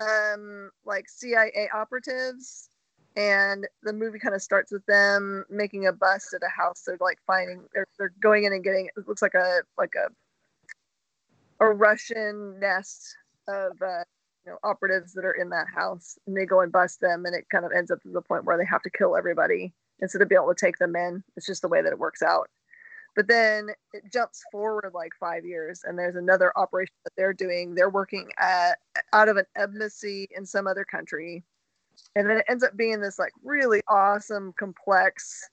[0.00, 2.68] um like CIA operatives
[3.16, 6.82] and the movie kind of starts with them making a bust at a house.
[6.84, 10.08] They're like finding they're, they're going in and getting it looks like a like a
[11.64, 13.16] a Russian nest
[13.46, 14.04] of uh,
[14.44, 17.34] you know operatives that are in that house and they go and bust them and
[17.34, 20.20] it kind of ends up to the point where they have to kill everybody instead
[20.20, 21.22] of being able to take them in.
[21.36, 22.50] It's just the way that it works out
[23.14, 27.74] but then it jumps forward like five years, and there's another operation that they're doing.
[27.74, 28.78] They're working at
[29.12, 31.44] out of an embassy in some other country,
[32.16, 35.48] and then it ends up being this like really awesome, complex,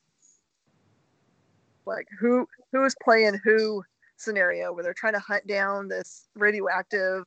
[1.86, 3.84] like who who's playing who
[4.18, 7.24] scenario where they're trying to hunt down this radioactive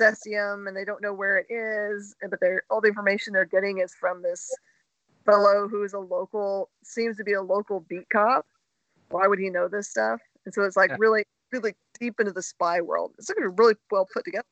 [0.00, 3.78] cesium, and they don't know where it is, but they're all the information they're getting
[3.78, 4.50] is from this
[5.26, 8.46] fellow who's a local, seems to be a local beat cop
[9.10, 10.20] why would he know this stuff?
[10.44, 10.96] And so it's like Yeah.
[10.98, 13.12] really, really deep into the spy world.
[13.18, 14.46] It's like really well put together.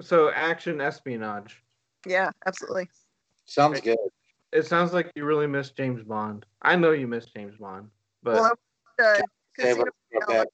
[0.00, 1.62] So action espionage.
[2.06, 2.88] Yeah, absolutely.
[3.44, 3.98] sounds good.
[4.52, 6.46] it sounds like you really miss James Bond.
[6.62, 7.88] I know you miss James Bond,
[8.22, 8.52] but well,
[8.98, 9.22] uh, Say
[9.56, 10.48] Casino about Royale that.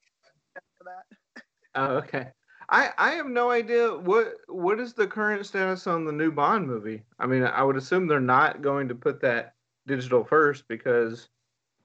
[0.55, 1.43] after that.
[1.75, 2.27] oh, okay.
[2.69, 6.67] I I have no idea what what is the current status on the new Bond
[6.67, 7.01] movie.
[7.17, 9.53] I mean, I would assume they're not going to put that
[9.87, 11.29] digital first because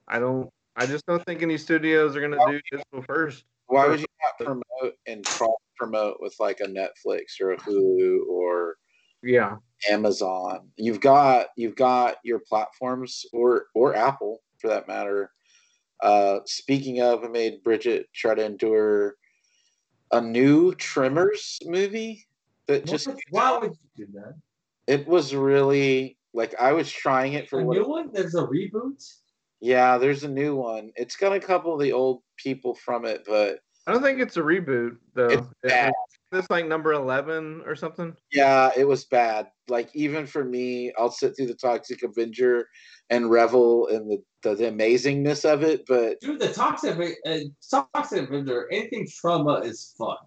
[0.09, 0.49] I don't.
[0.75, 3.45] I just don't think any studios are going to do digital first.
[3.67, 8.25] Why would you not promote and cross promote with like a Netflix or a Hulu
[8.27, 8.75] or
[9.21, 9.57] Yeah.
[9.89, 10.69] Amazon?
[10.77, 15.31] You've got you've got your platforms or or Apple for that matter.
[16.01, 19.15] Uh, speaking of, I made Bridget try to endure
[20.11, 22.25] a new Tremors movie
[22.67, 24.33] that just What- Why would you do that?
[24.87, 28.11] it was really like I was trying it for A what new one?
[28.11, 29.01] There's a reboot.
[29.63, 30.91] Yeah, there's a new one.
[30.97, 34.35] It's got a couple of the old people from it, but I don't think it's
[34.35, 35.27] a reboot though.
[35.27, 35.93] It's bad.
[36.33, 38.13] This like number eleven or something.
[38.33, 39.47] yeah, it was bad.
[39.69, 42.67] Like even for me, I'll sit through the Toxic Avenger
[43.09, 47.37] and revel in the the, the amazingness of it, but Dude, the Toxic, uh,
[47.71, 50.17] Toxic Avenger, anything Troma is fun.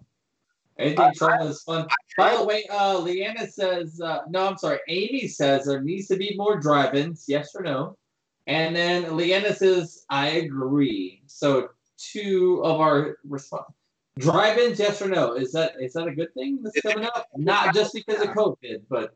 [0.79, 1.87] Anything Troma is fun.
[2.17, 6.15] By the way, uh, Leanna says, uh, no, I'm sorry, Amy says there needs to
[6.15, 7.95] be more drive ins, yes or no?
[8.47, 11.21] And then Leanna says, I agree.
[11.27, 13.73] So, two of our response
[14.17, 15.33] drive ins, yes or no?
[15.33, 17.27] Is that is that a good thing that's coming up?
[17.35, 19.15] Not just because of COVID, but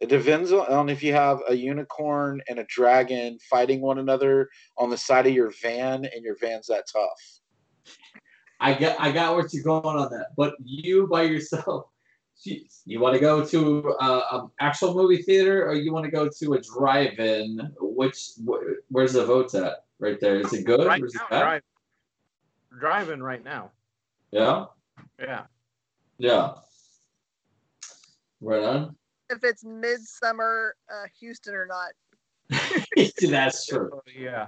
[0.00, 4.48] it depends on if you have a unicorn and a dragon fighting one another
[4.78, 7.40] on the side of your van, and your van's that tough.
[8.60, 10.28] I got I got what you're going on that.
[10.36, 11.86] But you by yourself,
[12.44, 16.28] you want to go to uh, an actual movie theater or you want to go
[16.28, 17.60] to a drive-in?
[17.80, 19.84] Which wh- where's the vote at?
[19.98, 20.40] Right there.
[20.40, 21.40] Is it good Right or is it now, bad?
[21.42, 21.62] drive,
[22.80, 23.70] driving right now.
[24.30, 24.66] Yeah,
[25.18, 25.42] Yeah.
[26.18, 26.54] yeah.
[28.40, 28.96] Right on.
[29.28, 31.90] If it's midsummer uh, Houston or not.
[33.30, 33.90] That's true.
[33.94, 34.46] Oh, Yeah.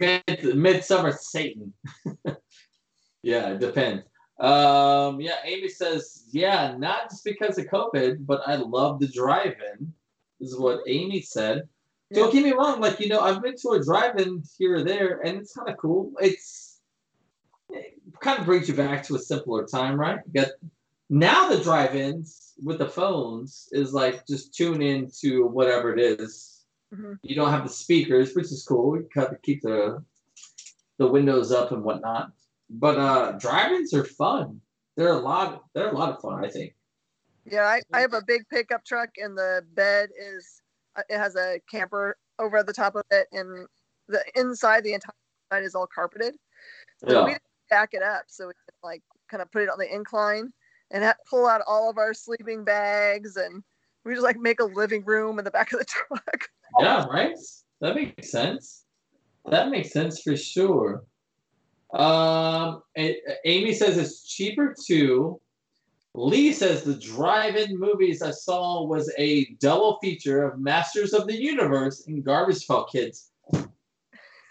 [0.00, 1.72] Mid, midsummer Satan.
[3.22, 4.04] yeah, it depends.
[4.40, 9.92] Um, yeah, Amy says, yeah, not just because of COVID, but I love the drive-in.
[10.40, 11.68] This is what Amy said.
[12.12, 15.20] Don't get me wrong, like you know, I've been to a drive-in here or there,
[15.24, 16.12] and it's kind of cool.
[16.20, 16.80] It's
[17.70, 20.20] it kind of brings you back to a simpler time, right?
[20.26, 20.50] You got
[21.10, 26.64] now the drive-ins with the phones is like just tune in to whatever it is.
[26.94, 27.18] Mhm.
[27.22, 28.96] You don't have the speakers, which is cool.
[28.96, 30.02] You kind of keep the
[30.98, 32.30] the windows up and whatnot.
[32.70, 34.60] But uh drive-ins are fun.
[34.96, 35.62] They're a lot.
[35.74, 36.44] They're a lot of fun.
[36.44, 36.74] I think.
[37.44, 40.62] Yeah, I, I have a big pickup truck, and the bed is
[40.96, 43.66] uh, it has a camper over the top of it, and
[44.08, 45.12] the inside, the entire
[45.52, 46.36] side is all carpeted.
[47.06, 47.24] So Yeah.
[47.26, 47.36] we
[47.68, 50.52] back it up, so we could like kind of put it on the incline
[50.90, 53.62] and ha- pull out all of our sleeping bags, and
[54.04, 56.48] we just like make a living room in the back of the truck.
[56.80, 57.36] Yeah, right?
[57.80, 58.84] That makes sense.
[59.46, 61.04] That makes sense for sure.
[61.94, 65.40] Um, A- Amy says it's cheaper too.
[66.16, 71.34] Lee says the drive-in movies I saw was a double feature of Masters of the
[71.34, 73.30] Universe and Garbage Pail Kids.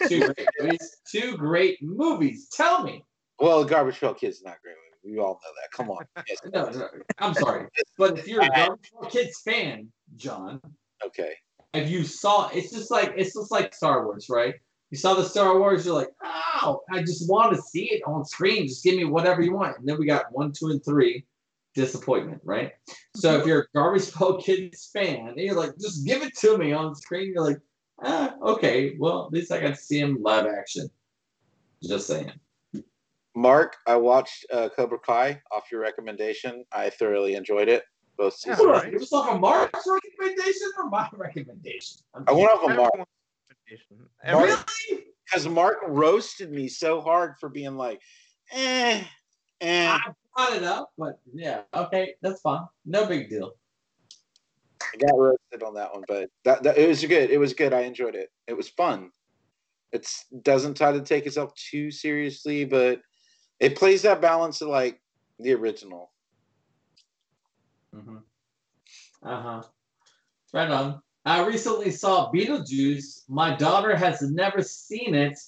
[0.08, 0.98] Two great movies.
[1.10, 2.50] Two great movies.
[2.50, 3.04] Tell me.
[3.40, 4.76] Well, Garbage Pail Kid's is not great.
[5.06, 5.72] We all know that.
[5.76, 6.06] Come on.
[6.28, 6.38] Yes.
[6.54, 6.88] No, no,
[7.20, 7.68] I'm sorry,
[7.98, 10.62] but if you're a Garbage Pail Kids fan, John,
[11.06, 11.34] Okay.
[11.74, 14.56] if you saw it's just like it's just like Star Wars, right?
[14.94, 18.24] You saw the Star Wars, you're like, oh, I just want to see it on
[18.24, 18.68] screen.
[18.68, 19.80] Just give me whatever you want.
[19.80, 21.26] And then we got one, two, and three,
[21.74, 22.74] disappointment, right?
[23.16, 26.60] So if you're a Garbage Pail Kids fan, and you're like, just give it to
[26.60, 27.58] me on screen, you're like,
[28.04, 30.88] ah, okay, well, at least I got to see him live action.
[31.82, 32.32] Just saying.
[33.36, 36.66] Mark, I watched uh, Cobra Kai off your recommendation.
[36.72, 37.84] I thoroughly enjoyed it.
[38.16, 38.58] Both Yeah, seasons.
[38.60, 38.94] Hold on, right.
[38.94, 41.98] it was off a Mark's recommendation or my recommendation?
[42.14, 42.94] I'm I went off of Mark
[44.24, 44.58] Everyone's recommendation.
[44.58, 45.04] Mark- really?
[45.34, 48.02] because Mark roasted me so hard for being like,
[48.52, 49.04] eh,
[49.62, 49.88] eh.
[49.88, 52.64] I brought it up, but yeah, okay, that's fine.
[52.86, 53.54] No big deal.
[54.82, 57.32] I got roasted on that one, but that, that it was good.
[57.32, 57.74] It was good.
[57.74, 58.30] I enjoyed it.
[58.48, 59.10] It was fun.
[59.92, 60.08] It
[60.42, 63.02] doesn't try to take itself too seriously, but
[63.60, 65.00] it plays that balance of like
[65.40, 66.12] the original.
[67.96, 68.18] Mm-hmm.
[69.24, 69.64] Uh huh.
[70.52, 71.03] Right on.
[71.26, 73.24] I recently saw Beetlejuice.
[73.30, 75.40] My daughter has never seen it,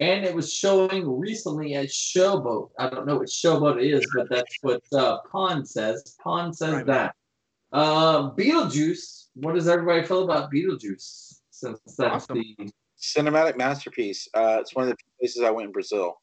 [0.00, 2.70] and it was showing recently at Showboat.
[2.78, 6.16] I don't know what Showboat is, but that's what uh, Pond says.
[6.22, 6.86] Pond says Right.
[6.86, 7.14] that.
[7.72, 9.28] Uh, Beetlejuice.
[9.34, 11.40] What does everybody feel about Beetlejuice?
[11.50, 12.38] Since that's Awesome.
[12.56, 12.70] the
[13.00, 14.28] Cinematic masterpiece.
[14.34, 16.14] Uh, it's one of the places I went in Brazil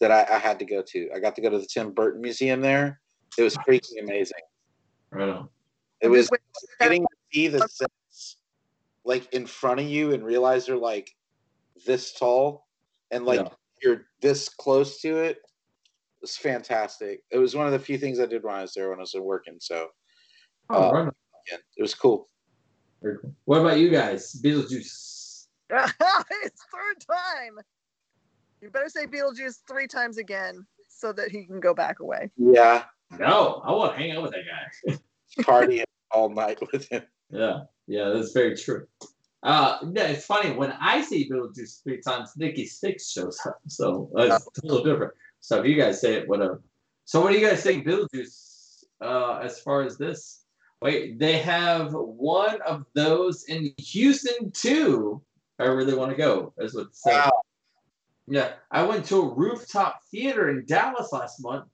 [0.00, 1.10] that I, I had to go to.
[1.14, 3.00] I got to go to the Tim Burton Museum there.
[3.36, 4.38] It was freaking amazing.
[5.10, 5.48] right on.
[6.00, 6.40] It was Wait,
[6.80, 7.92] getting to see the sets
[9.10, 11.10] like in front of you and realize they're like
[11.84, 12.68] this tall
[13.10, 13.48] and like Yeah.
[13.82, 15.38] you're this close to it.
[16.22, 17.22] It's fantastic.
[17.32, 19.02] It was one of the few things I did when I was there when I
[19.02, 19.56] was working.
[19.60, 19.88] So
[20.72, 21.12] Oh, Uh, right.
[21.50, 22.28] yeah, it was cool.
[23.02, 23.34] Cool.
[23.46, 24.40] What about you guys?
[24.44, 25.46] Beetlejuice.
[25.70, 27.58] it's third time.
[28.60, 32.30] You better say Beetlejuice three times again so that he can go back away.
[32.36, 32.84] Yeah,
[33.18, 34.98] No, I want to hang out with that guy.
[35.42, 37.02] partying all night with him.
[37.30, 37.60] Yeah,
[37.90, 38.86] yeah, that's very true.
[39.42, 44.08] Uh, yeah, it's funny when I see Beetlejuice three times, Nikki Sixx shows up, so
[44.16, 45.12] it's a little different.
[45.40, 46.62] So if you guys say it, whatever.
[47.04, 48.84] So what do you guys think, Beetlejuice?
[49.00, 50.44] Uh, as far as this,
[50.82, 55.20] wait, they have one of those in Houston too.
[55.58, 56.96] I really want to go, is what it.
[57.06, 57.42] Wow.
[58.28, 61.64] Yeah, I went to a rooftop theater in Dallas last month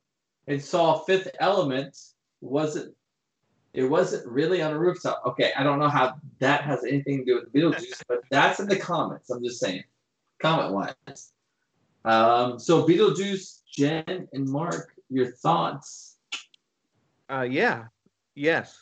[0.46, 1.94] and saw Fifth Element.
[2.40, 2.94] Wasn't
[3.76, 5.22] it wasn't really on a rooftop.
[5.26, 8.66] Okay, I don't know how that has anything to do with Beetlejuice, but that's in
[8.66, 9.28] the comments.
[9.30, 9.84] I'm just saying,
[10.40, 11.32] comment wise.
[12.06, 16.16] Um, so Beetlejuice, Jen and Mark, your thoughts?
[17.30, 17.84] Uh, yeah,
[18.34, 18.78] yes.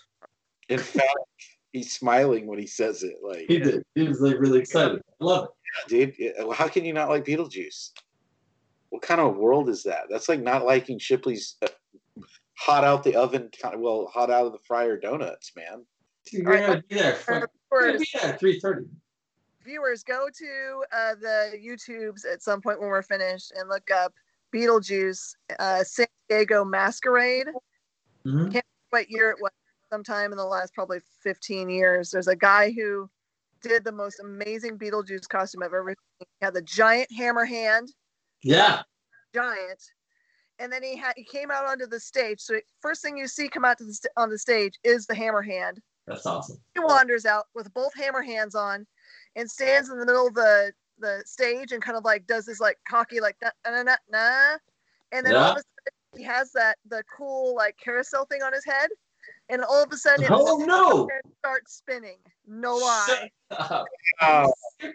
[0.69, 1.09] In fact,
[1.73, 3.17] he's smiling when he says it.
[3.21, 3.85] Like, He did.
[3.97, 5.03] He was like really excited.
[5.21, 5.49] I love
[5.89, 5.91] it.
[5.91, 7.91] Yeah, dude, how can you not like Beetlejuice?
[8.91, 10.05] What kind of world is that?
[10.09, 11.69] That's like not liking Shipley's uh,
[12.65, 15.85] hot out the oven, kind of, well, hot out of the fryer donuts, man.
[16.33, 17.15] You're gonna be there.
[17.15, 18.87] Fuck, You're Viewers, be there at three thirty.
[19.65, 24.13] viewers, go to uh, the YouTubes at some point when we're finished and look up
[24.55, 27.49] Beetlejuice uh, San Diego Masquerade.
[28.27, 28.57] Mm-hmm.
[28.89, 29.51] what year it was
[29.93, 33.07] sometime in the last probably 15 years there's a guy who
[33.61, 37.93] did the most amazing beetlejuice costume i've ever seen he had the giant hammer hand
[38.43, 38.81] Yeah.
[39.35, 39.83] giant
[40.59, 43.49] and then he had he came out onto the stage so first thing you see
[43.49, 46.59] come out to the st- on the stage is the hammer hand That's awesome.
[46.75, 48.87] he wanders out with both hammer hands on
[49.37, 52.61] and stands in the middle of the the stage and kind of like does this
[52.61, 54.57] like cocky like nah, nah, nah, nah.
[55.13, 58.53] and then all of a sudden he has that the cool like carousel thing on
[58.53, 58.89] his head
[59.49, 61.09] and all of a sudden it Oh no!
[61.41, 63.87] starts spinning no lie Shut up.
[64.23, 64.93] Oh, the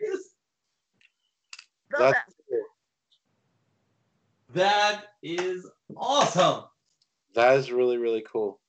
[1.91, 2.25] That's best.
[2.27, 2.38] cool.
[4.59, 6.65] That is awesome.
[7.33, 8.59] That is really, really cool.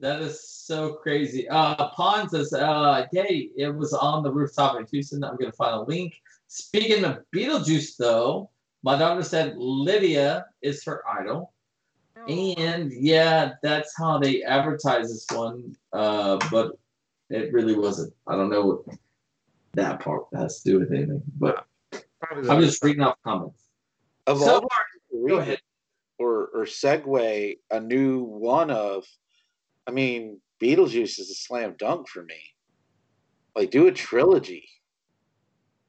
[0.00, 1.48] That is so crazy.
[1.48, 3.52] Uh, Pon says, uh, "Yay!
[3.56, 5.22] It was on the rooftop in Houston.
[5.22, 6.14] I'm gonna find a link."
[6.48, 8.50] Speaking of Beetlejuice, though,
[8.82, 11.52] my daughter said Lydia is her idol,
[12.16, 12.26] Oh.
[12.26, 15.76] and yeah, that's how they advertise this one.
[15.92, 16.76] Uh, but
[17.28, 18.12] it really wasn't.
[18.26, 18.98] I don't know what
[19.74, 21.22] that part has to do with anything.
[21.38, 21.64] But
[22.32, 23.59] I'm just reading off comments.
[24.30, 24.68] Of So, all
[25.28, 25.58] go ahead.
[26.18, 29.04] or or segue a new one of
[29.86, 32.40] I mean, Beetlejuice is a slam dunk for me.
[33.56, 34.68] Like do a trilogy.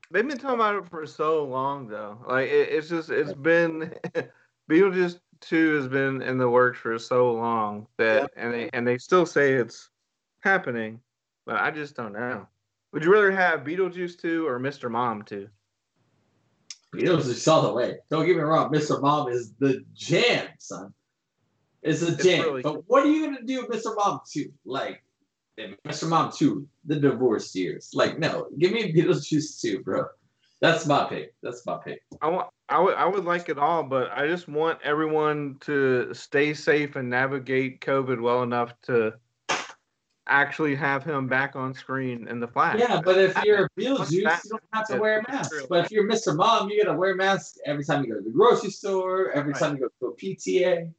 [0.10, 2.18] They've been talking about it for so long, though.
[2.28, 3.94] Like it, it's just it's been
[4.70, 8.98] Beetlejuice Two has been in the works for so long that, and they and they
[8.98, 9.90] still say it's
[10.42, 11.00] happening,
[11.46, 12.48] but I just don't know.
[12.94, 14.90] Would you rather have Beetlejuice Two or Mr.
[14.90, 15.24] Mom
[16.94, 16.98] Two?
[17.00, 17.98] Beetlejuice all the way.
[18.10, 19.02] Don't get me wrong, Mr.
[19.02, 20.94] Mom is the jam, son.
[21.82, 22.44] It's a It's jam.
[22.46, 23.96] really- but what are you gonna do with Mr.
[23.96, 24.52] Mom 2?
[24.66, 25.04] Like
[25.58, 26.08] Mr.
[26.08, 27.92] Mom 2, the divorce years.
[27.94, 30.06] Like, no, give me Beetlejuice 2, bro.
[30.60, 31.34] That's my pick.
[31.42, 32.04] That's my pick.
[32.22, 36.14] I want I would I would like it all, but I just want everyone to
[36.14, 39.14] stay safe and navigate COVID well enough to
[40.32, 42.80] actually have him back on screen in the flash.
[42.80, 45.52] Yeah, but if you're Beetlejuice, you don't have to wear a mask.
[45.70, 46.36] But if you're Mr.
[46.36, 49.52] Mom, you gotta wear a mask every time you go to the grocery store, every
[49.52, 49.60] Right.
[49.60, 50.92] time you go to a PTA.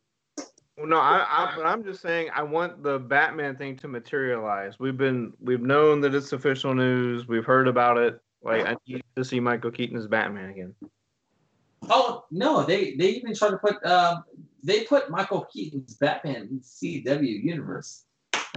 [0.76, 4.78] Well, no, I, I but I'm just saying I want the Batman thing to materialize.
[4.78, 7.26] We've been we've known that it's official news.
[7.26, 8.20] We've heard about it.
[8.42, 10.74] Like I need to see Michael Keaton as Batman again.
[11.88, 14.24] Oh no, they they even tried to put um
[14.62, 18.04] they put Michael Keaton's Batman in CW universe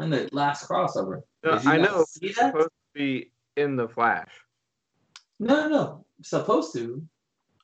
[0.01, 1.21] in the last crossover.
[1.43, 2.51] No, I know See that?
[2.51, 4.31] supposed to be in the Flash.
[5.39, 6.05] No, no, no.
[6.23, 7.03] Supposed to.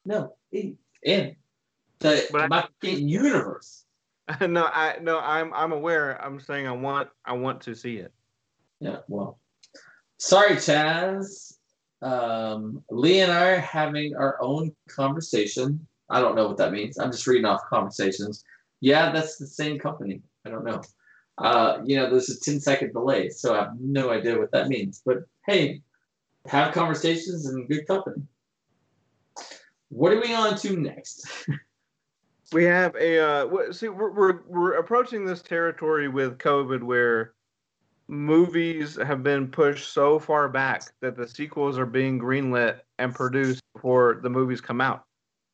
[0.06, 1.36] No, in, in
[2.00, 3.86] the But I- universe.
[4.42, 6.24] no, I no, I'm I'm aware.
[6.24, 8.14] I'm saying I want I want to see it.
[8.80, 9.40] Yeah, well.
[10.18, 11.54] Sorry, Chaz.
[12.02, 15.86] Um, Lee and I are having our own conversation.
[16.10, 16.98] I don't know what that means.
[16.98, 18.44] I'm just reading off conversations.
[18.82, 20.22] Yeah, that's the same company.
[20.46, 20.82] I don't know.
[21.42, 24.68] Uh, you know, there's a 10 second delay, so I have no idea what that
[24.68, 25.02] means.
[25.06, 25.82] But hey,
[26.46, 28.24] have conversations and good company.
[29.90, 31.28] What are we on to next?
[32.54, 37.34] We have a uh, see we're, we're we're approaching this territory with COVID where
[38.10, 43.62] movies have been pushed so far back that the sequels are being greenlit and produced
[43.74, 45.06] before the movies come out.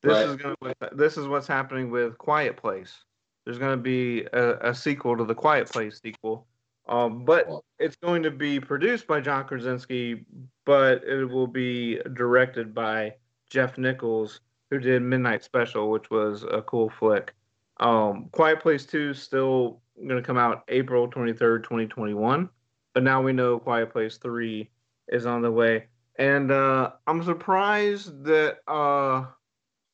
[0.02, 0.28] This Right.
[0.28, 3.04] is gonna this is what's happening with Quiet Place.
[3.48, 6.46] There's gonna be a, a sequel to the Quiet Place sequel,
[6.86, 10.26] um, but it's going to be produced by John Krasinski,
[10.66, 13.14] but it will be directed by
[13.48, 14.40] Jeff Nichols,
[14.70, 17.32] who did Midnight Special, which was a cool flick.
[17.80, 22.50] Um, Quiet Place 2 is still going to come out April 23rd, 2021.
[22.92, 24.68] But now we know Quiet Place 3
[25.08, 25.86] is on the way.
[26.16, 29.24] And uh, I'm surprised that uh,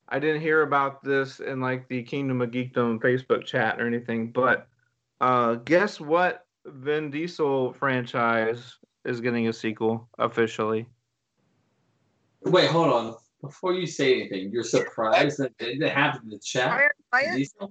[0.09, 4.30] I didn't hear about this in like the Kingdom of Geekdom Facebook chat or anything.
[4.30, 4.68] But
[5.20, 6.46] uh, guess what?
[6.66, 10.86] Vin Diesel franchise is getting a sequel officially.
[12.42, 13.16] Wait, hold on.
[13.40, 16.70] Before you say anything, you're surprised that it didn't happen in the chat?
[16.70, 17.36] Iron Giant.
[17.36, 17.70] Diesel?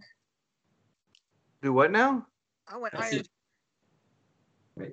[1.61, 2.27] Do what now?
[2.67, 3.23] I went I Iron.
[4.79, 4.91] see.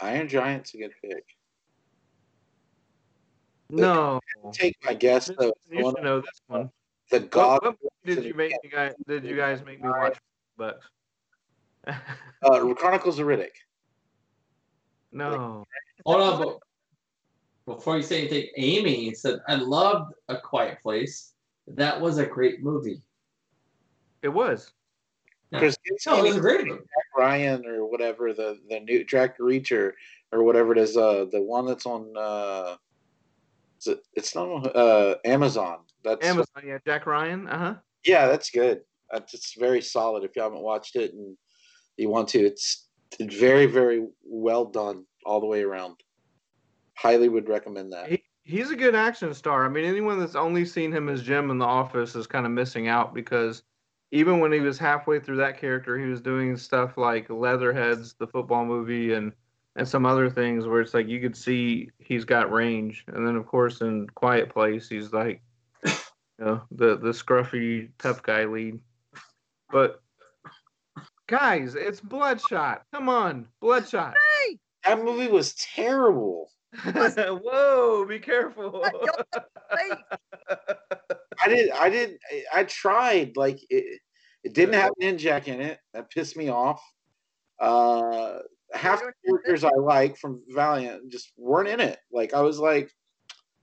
[0.00, 1.24] Iron Giant's a good pick.
[3.70, 4.20] No.
[4.52, 5.52] Take my guess though.
[5.70, 6.70] You should know this one.
[7.12, 7.58] The What, God.
[7.62, 10.18] what movie did you make you guys did you guys make me watch
[10.56, 10.86] Bucks?
[12.42, 13.52] Uh, Chronicles of Riddick.
[15.12, 15.64] no.
[16.06, 16.38] Hold on,
[17.66, 21.34] but before you say anything, Amy said, I loved A Quiet Place.
[21.68, 23.00] That was a great movie.
[24.22, 24.72] It was.
[25.50, 25.58] Yeah.
[25.60, 26.82] Chris No, it was a great movie.
[27.16, 29.92] Ryan or whatever the the new Jack Reacher
[30.32, 30.96] or whatever it is.
[30.96, 32.12] Uh, the one that's on.
[32.16, 32.76] Uh,
[33.80, 35.80] is it, it's not on uh Amazon.
[36.04, 37.48] That's Amazon, yeah, Jack Ryan.
[37.48, 37.74] Uh-huh.
[38.04, 38.80] yeah, that's good.
[39.10, 40.24] That's it's very solid.
[40.24, 41.36] If you haven't watched it and
[41.96, 42.88] you want to, it's
[43.20, 45.96] very very well done all the way around.
[46.96, 48.08] Highly would recommend that.
[48.08, 49.64] He he's a good action star.
[49.64, 52.52] I mean, anyone that's only seen him as Jim in the office is kind of
[52.52, 53.62] missing out because
[54.10, 58.26] even when he was halfway through that character, he was doing stuff like Leatherheads, the
[58.26, 59.32] football movie, and
[59.76, 63.04] and some other things where it's like you could see he's got range.
[63.08, 65.42] And then of course in Quiet Place, he's like
[66.42, 68.80] you know, the the scruffy tough guy lead.
[69.70, 70.00] But
[71.28, 72.82] guys, it's Bloodshot.
[72.92, 74.16] Come on, Bloodshot.
[74.44, 76.50] Hey, That movie was terrible.
[76.84, 78.82] Whoa, be careful.
[78.82, 79.98] wait.
[81.40, 81.70] I did.
[81.74, 82.18] I did.
[82.52, 83.36] I tried.
[83.36, 84.00] Like it.
[84.42, 85.78] It didn't have Ninjak in it.
[85.94, 86.82] That pissed me off.
[87.60, 88.38] Uh,
[88.72, 92.00] half the characters I like from Valiant just weren't in it.
[92.12, 92.90] Like I was like,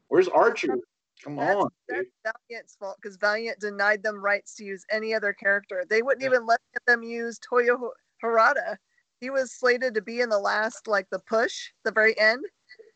[0.08, 0.78] "Where's Archer?
[1.24, 5.14] Come That's, on." that's dude." Valiant's fault because Valiant denied them rights to use any
[5.14, 5.86] other character.
[5.90, 7.92] They wouldn't even let them use Toyo
[8.24, 8.78] Harada.
[9.20, 12.46] He was slated to be in the last, like the push, the very end,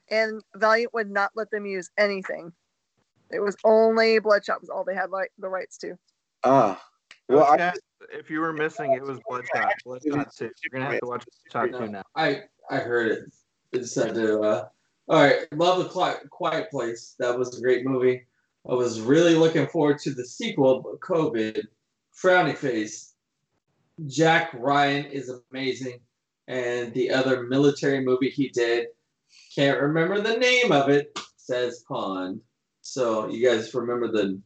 [0.09, 2.53] and Valiant would not let them use anything.
[3.29, 5.97] It was only Bloodshot was all they had like the rights to.
[6.43, 6.81] Ah,
[7.29, 7.73] well, I,
[8.11, 9.73] if you were missing, it was Bloodshot.
[9.83, 10.43] Bloodshot 2.
[10.45, 12.03] You're going to have to watch Bloodshot 2 now.
[12.15, 13.23] I I heard it.
[13.71, 14.67] It said to uh,
[15.09, 17.15] all right, love the Quiet, Quiet Place.
[17.19, 18.25] That was a great movie.
[18.69, 21.63] I was really looking forward to the sequel, but COVID,
[22.15, 23.13] frowny face.
[24.07, 25.99] Jack Ryan is amazing,
[26.47, 28.87] and the other military movie he did,
[29.53, 31.17] can't remember the name of it.
[31.35, 32.39] Says Pond.
[32.81, 34.39] So you guys remember the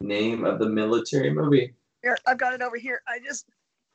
[0.00, 1.74] name of the military movie?
[2.02, 3.02] Here, I've got it over here.
[3.06, 3.46] I just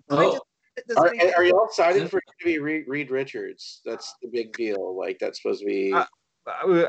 [0.09, 0.39] I Oh,
[0.87, 3.81] just are, are y'all excited for it to be Reed, Reed Richards?
[3.85, 4.97] That's the big deal.
[4.97, 5.93] Like that's supposed to be.
[5.93, 6.05] Uh,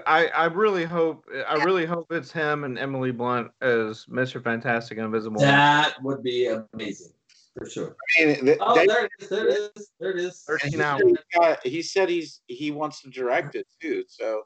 [0.07, 4.43] I, I really hope I really hope it's him and Emily Blunt as Mr.
[4.43, 5.41] Fantastic and Invisible.
[5.41, 7.13] That would be amazing
[7.57, 7.97] for sure.
[8.21, 9.29] I mean, th- Oh, they- there it is.
[9.29, 9.93] There it is.
[9.99, 10.45] There it is.
[10.47, 11.01] Thirteen he, hours.
[11.01, 14.05] said he's got- he said he's he wants to direct it too.
[14.09, 14.43] So,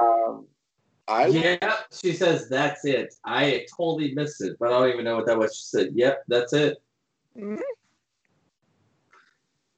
[0.00, 0.48] um,
[1.06, 3.14] I Yeah, she says that's it.
[3.24, 5.54] I totally missed it, but I don't even know what that was.
[5.56, 6.78] She said, "Yep, that's it."
[7.36, 7.60] Mhm.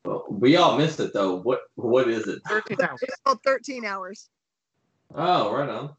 [0.07, 1.41] Well, we all missed it though.
[1.41, 2.41] What what is it?
[2.49, 2.99] 13 hours.
[3.03, 4.29] It's called 13 hours.
[5.15, 5.97] Oh, right on.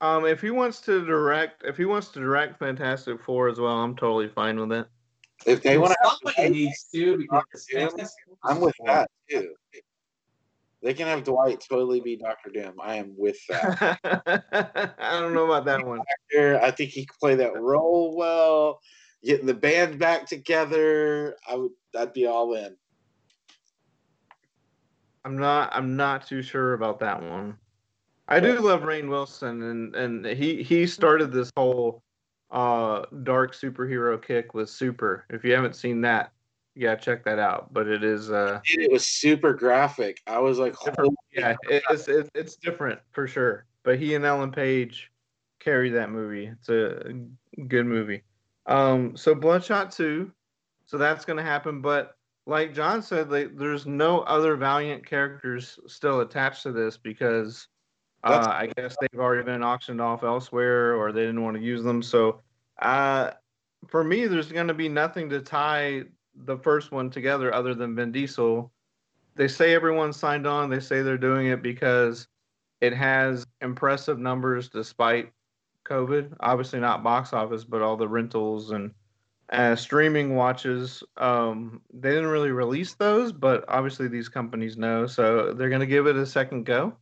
[0.00, 3.76] Um, if he wants to direct, if he wants to direct Fantastic Four as well,
[3.78, 4.86] I'm totally fine with it.
[5.46, 7.90] if they want to, Somebody needs to because Doom,
[8.44, 9.54] I'm with that too.
[10.82, 12.74] They can have Dwight totally be Doctor Doom.
[12.80, 13.98] I am with that.
[14.98, 16.02] I don't know about that one.
[16.30, 18.80] Here, I think he could play that role well.
[19.24, 21.72] Getting the band back together, I would.
[21.98, 22.76] I'd be all in.
[25.24, 25.70] I'm not.
[25.72, 27.58] I'm not too sure about that one.
[28.28, 32.02] I do love Rainn Wilson, and and he he started this whole
[32.50, 35.24] uh dark superhero kick with Super.
[35.30, 36.32] If you haven't seen that,
[36.74, 37.72] yeah, check that out.
[37.72, 40.20] But it is uh Dude, it was super graphic.
[40.26, 43.64] I was like, holy Yeah, it, it's it, it's different for sure.
[43.82, 45.10] But he and Ellen Page
[45.58, 46.46] carry that movie.
[46.46, 47.14] It's a
[47.66, 48.22] good movie.
[48.68, 50.30] Um, so Bloodshot two,
[50.86, 51.80] so that's gonna happen.
[51.80, 52.14] But
[52.46, 57.68] like John said, there's no other Valiant characters still attached to this because
[58.24, 61.82] uh, I guess they've already been auctioned off elsewhere or they didn't want to use
[61.82, 62.02] them.
[62.02, 62.40] So,
[62.80, 63.32] uh,
[63.86, 66.04] for me, there's going to be nothing to tie
[66.34, 68.72] the first one together other than Vin Diesel.
[69.36, 70.68] They say everyone signed on.
[70.68, 72.28] They say they're doing it because
[72.80, 75.32] it has impressive numbers despite
[75.88, 76.36] COVID.
[76.40, 78.92] Obviously, not box office, but all the rentals and
[79.50, 81.02] uh, streaming watches.
[81.16, 85.86] Um, they didn't really release those, but obviously these companies know, so they're going to
[85.86, 86.94] give it a second go.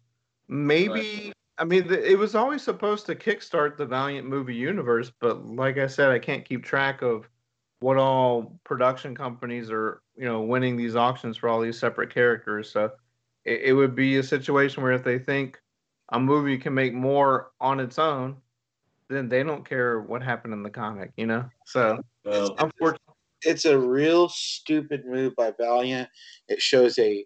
[0.48, 1.32] Maybe.
[1.58, 5.86] I mean, it was always supposed to kickstart the Valiant movie universe, but like I
[5.86, 7.28] said, I can't keep track of
[7.80, 12.70] what all production companies are, you know, winning these auctions for all these separate characters.
[12.70, 12.90] So
[13.44, 15.58] it, it would be a situation where if they think
[16.10, 18.36] a movie can make more on its own,
[19.08, 21.44] then they don't care what happened in the comic, you know.
[21.66, 26.08] So Well, unfortunately, it's a real stupid move by Valiant.
[26.48, 27.24] It shows a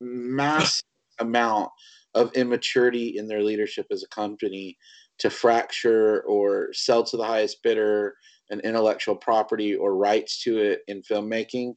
[0.00, 0.82] massive
[1.20, 1.70] amount
[2.14, 4.78] of immaturity in their leadership as a company
[5.18, 8.14] to fracture or sell to the highest bidder
[8.50, 11.74] an intellectual property or rights to it in filmmaking.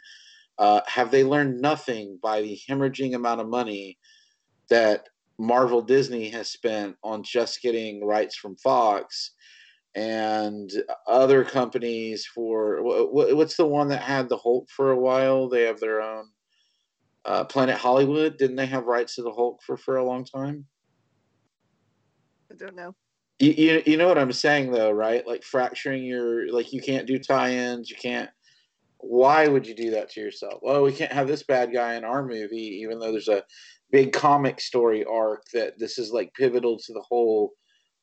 [0.58, 3.98] Uh, have they learned nothing by the hemorrhaging amount of money
[4.70, 5.08] that
[5.40, 9.32] Marvel Disney has spent on just getting rights from Fox
[9.96, 10.72] and
[11.08, 15.50] other companies for wh- wh- what's the one that had the Hulk for a while?
[15.50, 16.30] They have their own
[17.26, 18.38] uh, Planet Hollywood.
[18.38, 20.66] Didn't they have rights to the Hulk for for a long time?
[22.52, 22.96] I don't know.
[23.40, 25.26] You, you, you know what I'm saying though, right?
[25.26, 28.30] Like fracturing your like you can't do tie-ins, you can't.
[29.00, 30.60] Why would you do that to yourself?
[30.62, 33.44] Well, we can't have this bad guy in our movie, even though there's a
[33.92, 37.54] big comic story arc that this is like pivotal to the whole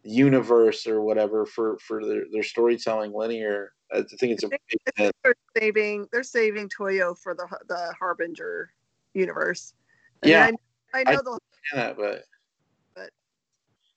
[0.09, 3.73] universe or whatever for for their, their storytelling linear.
[3.93, 5.13] I think it's a big.
[5.23, 6.07] They're saving.
[6.13, 8.71] They're saving Toyo for the the Harbinger
[9.15, 9.75] universe.
[10.23, 10.51] I mean, Yeah,
[10.95, 11.39] I, I know I- they'll
[11.75, 12.25] Yeah, but
[12.95, 13.11] But-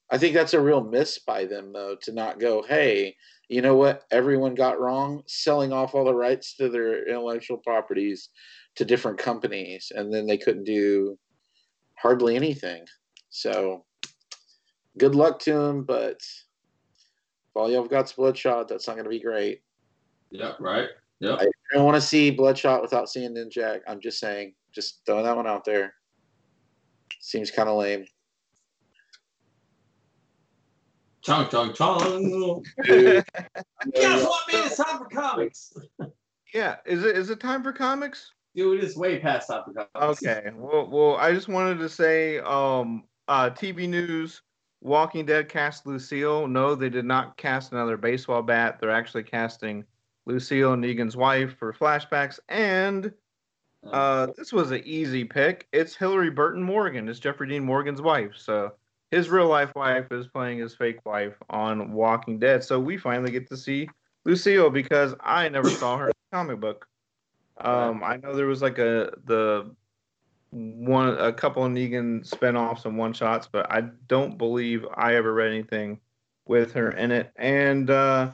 [0.10, 3.16] I think that's a real miss by them though to not go, hey,
[3.48, 5.24] you know what everyone got wrong?
[5.28, 8.30] Selling off all the rights to their intellectual properties
[8.76, 11.18] to different companies, and then they couldn't do
[11.96, 12.86] hardly anything.
[13.30, 13.86] So
[14.98, 19.20] good luck to him, but if all y'all have got's Bloodshot, that's not gonna be
[19.20, 19.62] great.
[20.32, 20.90] yeah, right.
[21.20, 21.40] Yep.
[21.40, 23.82] I don't want to see Bloodshot without seeing Ninjak.
[23.88, 25.94] I'm just saying, just throwing that one out there.
[27.20, 28.06] Seems kind of lame.
[31.22, 32.64] Chong, chong, chong.
[32.84, 33.24] Dude,
[33.94, 34.66] Guess what, man?
[34.66, 35.74] It's time for comics.
[36.54, 38.32] yeah, is it is it time for comics?
[38.56, 40.24] Dude, it is way past time for comics.
[40.24, 40.50] Okay.
[40.56, 44.42] Well, well, I just wanted to say, um, uh, TV news:
[44.82, 46.48] Walking Dead cast Lucille.
[46.48, 48.80] No, they did not cast another baseball bat.
[48.80, 49.86] They're actually casting
[50.26, 52.40] Lucille, Negan's wife, for flashbacks.
[52.50, 53.14] And
[53.90, 55.68] uh, this was an easy pick.
[55.72, 57.08] It's Hilarie Burton Morgan.
[57.08, 58.34] It's Jeffrey Dean Morgan's wife.
[58.36, 58.74] So
[59.12, 62.64] his real life wife is playing his fake wife on Walking Dead.
[62.64, 63.88] So we finally get to see
[64.26, 66.88] Lucille because I never saw her in the comic book.
[67.60, 69.76] Um, I know there was like a the
[70.52, 75.34] one a couple of Negan spinoffs and one shots, but I don't believe I ever
[75.34, 76.00] read anything
[76.46, 77.32] with her in it.
[77.38, 78.32] And uh,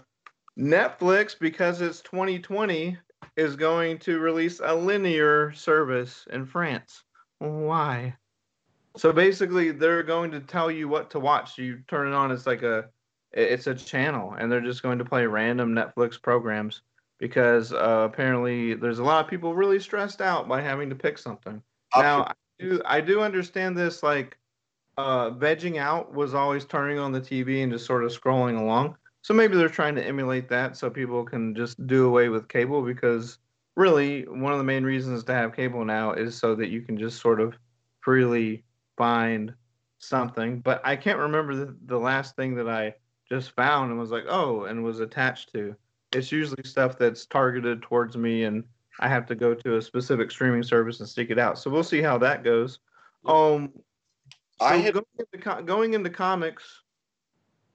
[0.57, 2.97] Netflix, because it's 2020,
[3.36, 7.03] is going to release a linear service in France.
[7.39, 8.15] Why?
[8.95, 11.57] So basically, they're going to tell you what to watch.
[11.57, 12.32] You turn it on.
[12.32, 12.89] It's like a
[13.32, 16.82] it's a channel, and they're just going to play random Netflix programs
[17.20, 21.20] because uh, apparently there's a lot of people really stressed out by having to pick
[21.20, 21.61] something.
[21.95, 24.03] Now, I do I do understand this.
[24.03, 24.38] Like,
[24.97, 28.97] uh, vegging out was always turning on the TV and just sort of scrolling along.
[29.21, 32.81] So maybe they're trying to emulate that so people can just do away with cable
[32.81, 33.39] because
[33.75, 36.97] really one of the main reasons to have cable now is so that you can
[36.97, 37.55] just sort of
[37.99, 38.63] freely
[38.97, 39.53] find
[39.99, 40.59] something.
[40.61, 42.93] But I can't remember the, the last thing that I
[43.29, 45.75] just found and was like, oh, and was attached to.
[46.13, 48.63] It's usually stuff that's targeted towards me and
[48.99, 51.59] I have to go to a specific streaming service and seek it out.
[51.59, 52.79] So we'll see how that goes.
[53.25, 53.71] Um,
[54.59, 56.83] so I had- going, into, going into comics,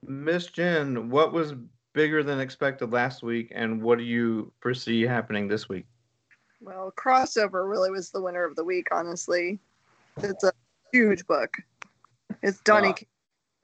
[0.05, 1.53] Miss Jen, what was
[1.93, 5.85] bigger than expected last week, and what do you foresee happening this week?
[6.59, 8.87] Well, crossover really was the winner of the week.
[8.91, 9.59] Honestly,
[10.17, 10.51] it's a
[10.91, 11.55] huge book.
[12.41, 12.95] It's Donny Wow.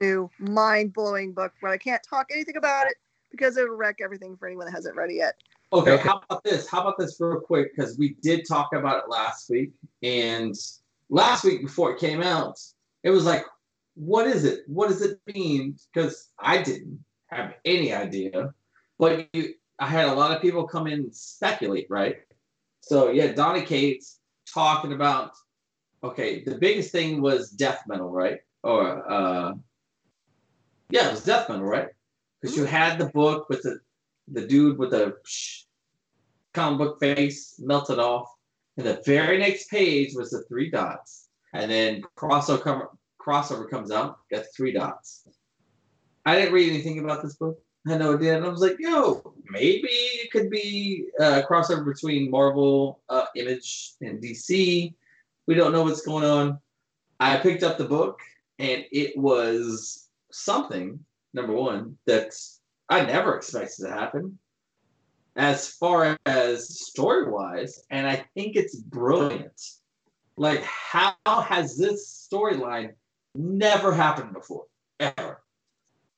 [0.00, 2.94] New mind-blowing book, but I can't talk anything about it
[3.30, 5.34] because it'll wreck everything for anyone that hasn't read it yet.
[5.72, 6.02] Okay, Okay.
[6.02, 6.68] how about this?
[6.68, 7.74] How about this real quick?
[7.74, 10.54] Because we did talk about it last week, and
[11.08, 12.58] last week before it came out,
[13.02, 13.44] it was like,
[13.94, 14.60] what is it?
[14.66, 15.76] What does it mean?
[15.92, 18.52] Because I didn't have any idea,
[18.98, 22.16] but you, I had a lot of people come in and speculate, right?
[22.80, 24.18] So yeah, Donny Cates
[24.52, 25.32] talking about
[26.02, 28.40] okay, the biggest thing was death metal, right?
[28.62, 29.54] Or uh
[30.90, 31.88] yeah, it was death metal, right?
[32.40, 33.80] Because you had the book with the
[34.30, 35.64] the dude with the psh,
[36.54, 38.28] comic book face melted off,
[38.76, 42.88] and the very next page was the three dots, and then crossover
[43.20, 45.26] crossover comes out, got three dots.
[46.24, 47.58] I didn't read anything about this book.
[47.86, 51.84] I had no idea, and I was like, "Yo, maybe it could be a crossover
[51.84, 54.94] between Marvel, uh, Image, and DC."
[55.46, 56.60] We don't know what's going on.
[57.18, 58.20] I picked up the book,
[58.58, 61.04] and it was something.
[61.32, 62.59] Number one, that's
[62.90, 64.38] I never expected to happen.
[65.36, 69.60] As far as story wise, and I think it's brilliant.
[70.36, 72.94] Like, how has this storyline
[73.34, 74.64] never happened before,
[74.98, 75.40] ever?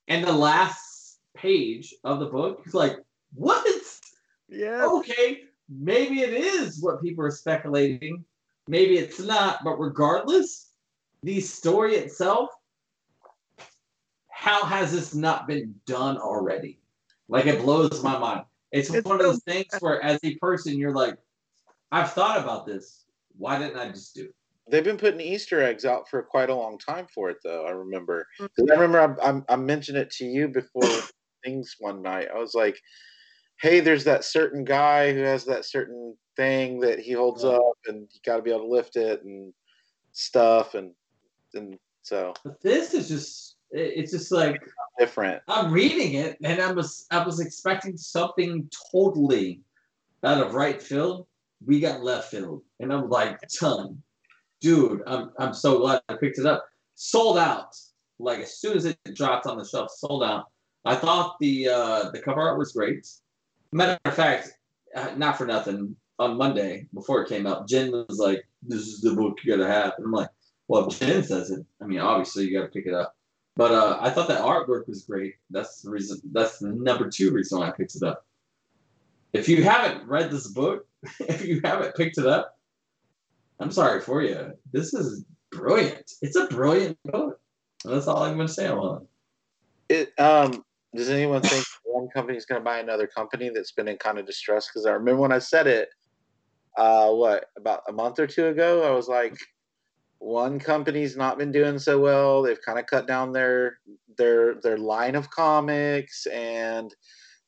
[0.07, 2.97] And the last page of the book is like,
[3.35, 3.65] what?
[4.49, 4.85] Yeah.
[4.85, 8.25] Okay, maybe it is what people are speculating.
[8.67, 10.71] Maybe it's not, but regardless,
[11.21, 12.49] the story itself,
[14.43, 16.77] how has this not been done already?
[17.29, 18.43] Like it blows my mind.
[18.73, 21.17] It's, It's one of those things where, as a person, you're like,
[21.93, 23.05] I've thought about this.
[23.37, 24.35] Why didn't I just do it?
[24.69, 27.65] They've been putting Easter eggs out for quite a long time for it, though.
[27.65, 28.27] I remember.
[28.41, 28.49] Mm.
[28.53, 30.81] 'Cause I remember I, I, I mentioned it to you before
[31.45, 32.27] things one night.
[32.35, 32.77] I was like,
[33.61, 37.51] "Hey, there's that certain guy who has that certain thing that he holds Yeah.
[37.51, 39.53] up, and you got to be able to lift it and
[40.11, 40.93] stuff." And
[41.53, 44.61] and so But this is just, it- it's just like,
[44.97, 45.41] different.
[45.47, 49.61] I'm reading it and I was I was expecting something totally
[50.23, 51.27] out of right field.
[51.65, 52.61] We got left field.
[52.79, 54.01] And I'm like, ton.
[54.61, 56.65] Dude, I'm I'm so glad I picked it up.
[56.95, 57.75] Sold out.
[58.19, 60.45] Like as soon as it dropped on the shelf, sold out.
[60.85, 63.07] I thought the uh the cover art was great.
[63.71, 64.51] Matter of fact,
[64.95, 69.01] uh, not for nothing, on Monday before it came out, Jen was like, This is
[69.01, 69.93] the book you gotta have.
[69.97, 70.29] And I'm like,
[70.67, 73.15] Well, if Jen says it, I mean obviously you gotta pick it up.
[73.55, 75.35] But uh, I thought that artwork was great.
[75.49, 76.19] That's the reason.
[76.31, 78.25] That's the number two reason why I picked it up.
[79.31, 80.87] If you haven't read this book,
[81.19, 82.57] if you haven't picked it up,
[83.59, 84.53] I'm sorry for you.
[84.71, 86.11] This is brilliant.
[86.21, 87.39] It's a brilliant book.
[87.85, 89.07] That's all I'm going to say on
[89.89, 90.13] it.
[90.17, 90.63] It um.
[90.95, 94.19] Does anyone think one company is going to buy another company that's been in kind
[94.19, 94.67] of distress?
[94.67, 95.89] Because I remember when I said it,
[96.77, 98.83] uh, what about a month or two ago?
[98.83, 99.35] I was like,
[100.23, 102.41] one company's not been doing so well.
[102.41, 103.79] They've kind of cut down their
[104.17, 106.93] their their line of comics, and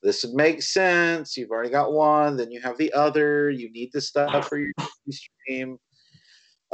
[0.04, 1.38] this would make sense.
[1.38, 3.50] You've already got one, then you have the other.
[3.50, 4.74] You need the stuff for your
[5.10, 5.78] stream,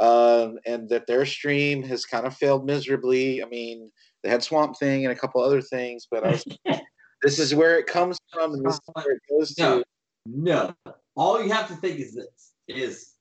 [0.00, 3.42] um, and that their stream has kind of failed miserably.
[3.42, 3.90] I mean,
[4.22, 6.44] they had Swamp Thing and a couple other things, but I was,
[7.22, 9.84] this is where it comes from, and this is where it goes to.
[10.26, 10.94] No, no.
[11.14, 13.12] All you have to think is this: is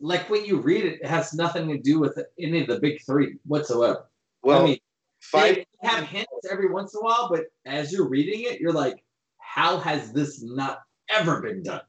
[0.00, 3.00] like when you read it, it has nothing to do with any of the big
[3.04, 4.06] three whatsoever.
[4.42, 4.78] Well, I mean,
[5.20, 5.56] five.
[5.56, 9.02] they have hints every once in a while, but as you're reading it, you're like,
[9.38, 10.80] how has this not
[11.10, 11.80] ever been done?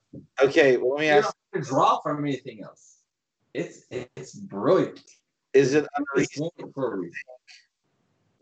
[0.41, 2.97] Okay, well, let me You ask: don't draw from anything else.
[3.53, 5.01] It's it's brilliant.
[5.53, 7.13] Is it unreasonable for a reason.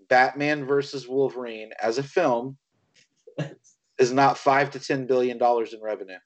[0.10, 2.58] Batman versus Wolverine as a film
[4.00, 6.18] is not five to ten billion dollars in revenue?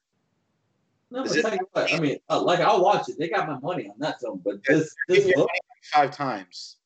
[1.12, 3.18] No, but tell you what, I mean, uh, like I'll watch it.
[3.18, 5.50] They got my money on that film, but this They're this getting your book,
[5.92, 6.76] five times.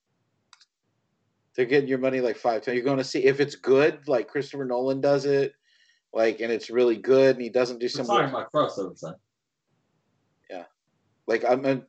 [1.55, 2.75] They're getting your money like five times.
[2.75, 5.55] You're going to see if it's good, like Christopher Nolan does it,
[6.13, 9.15] like, and it's really good, and he doesn't do we're some talking about crossover, son.
[10.51, 10.65] Yeah,
[11.29, 11.83] like I'm a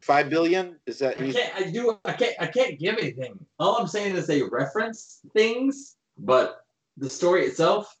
[0.00, 0.76] five billion.
[0.86, 1.54] Is that I can't.
[1.54, 1.98] I do.
[2.02, 2.34] I can't.
[2.40, 3.38] I can't give anything.
[3.58, 6.64] All I'm saying is they reference things, but
[6.96, 7.94] the story itself,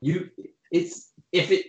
[0.00, 0.30] you,
[0.70, 1.66] it's if it,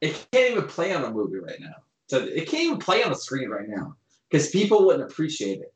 [0.00, 1.74] it can't even play on a movie right now.
[2.08, 3.94] So it can't even play on a screen right now
[4.30, 5.72] because people wouldn't appreciate it.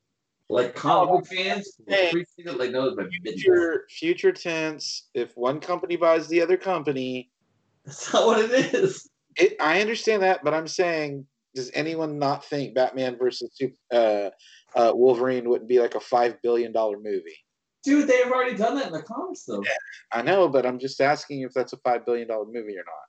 [0.49, 2.09] Like comic book fans Hey.
[2.09, 3.15] appreciate it like no business.
[3.23, 5.09] future future tense?
[5.15, 7.31] If one company buys the other company,
[7.85, 9.09] That's not what it is.
[9.37, 13.57] it, I understand that, but I'm saying, does anyone not think Batman versus
[13.93, 14.31] uh,
[14.77, 17.39] uh, Wolverine wouldn't be like a five billion dollar movie?
[17.85, 19.63] Dude, they've already done that in the comics though.
[20.13, 23.09] I know, but I'm just asking if that's a five billion dollar movie or not.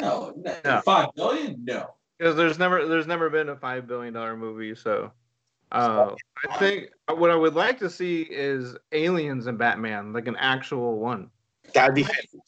[0.00, 0.80] No, no, No.
[0.80, 1.64] five billion?
[1.64, 1.94] No.
[2.18, 4.74] because there's never there's never been a five billion dollar movie.
[4.74, 5.12] So,
[5.72, 6.14] uh,
[6.50, 10.98] I think what I would like to see is aliens and Batman, like an actual
[10.98, 11.30] one.
[11.74, 12.02] That'd be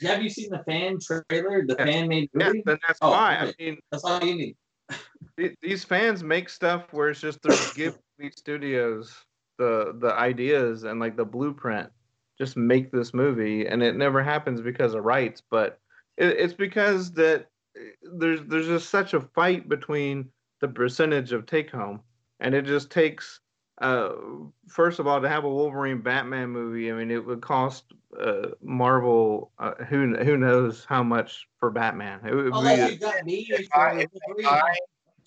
[0.07, 1.65] Have you, seen the fan trailer?
[1.67, 1.85] The Yeah.
[1.85, 2.63] fan made Yeah, movie?
[2.65, 3.37] then that's Oh, why.
[3.41, 3.55] okay.
[3.59, 4.35] I mean, That's all you
[5.39, 5.57] need.
[5.61, 9.15] these fans make stuff where it's just they're give these studios
[9.59, 11.91] the the ideas and like the blueprint.
[12.39, 15.43] Just make this movie, and it never happens because of rights.
[15.51, 15.81] But
[16.17, 17.47] It, it's because that
[17.79, 17.83] uh,
[18.19, 22.01] there's there's just such a fight between the percentage of take home,
[22.41, 23.41] and it just takes.
[23.79, 24.13] Uh,
[24.69, 27.85] first of all, to have a Wolverine Batman movie, I mean, it would cost
[28.19, 32.21] uh, Marvel uh, who who knows how much for Batman.
[32.27, 34.63] It would be Unless you got me If I- if I-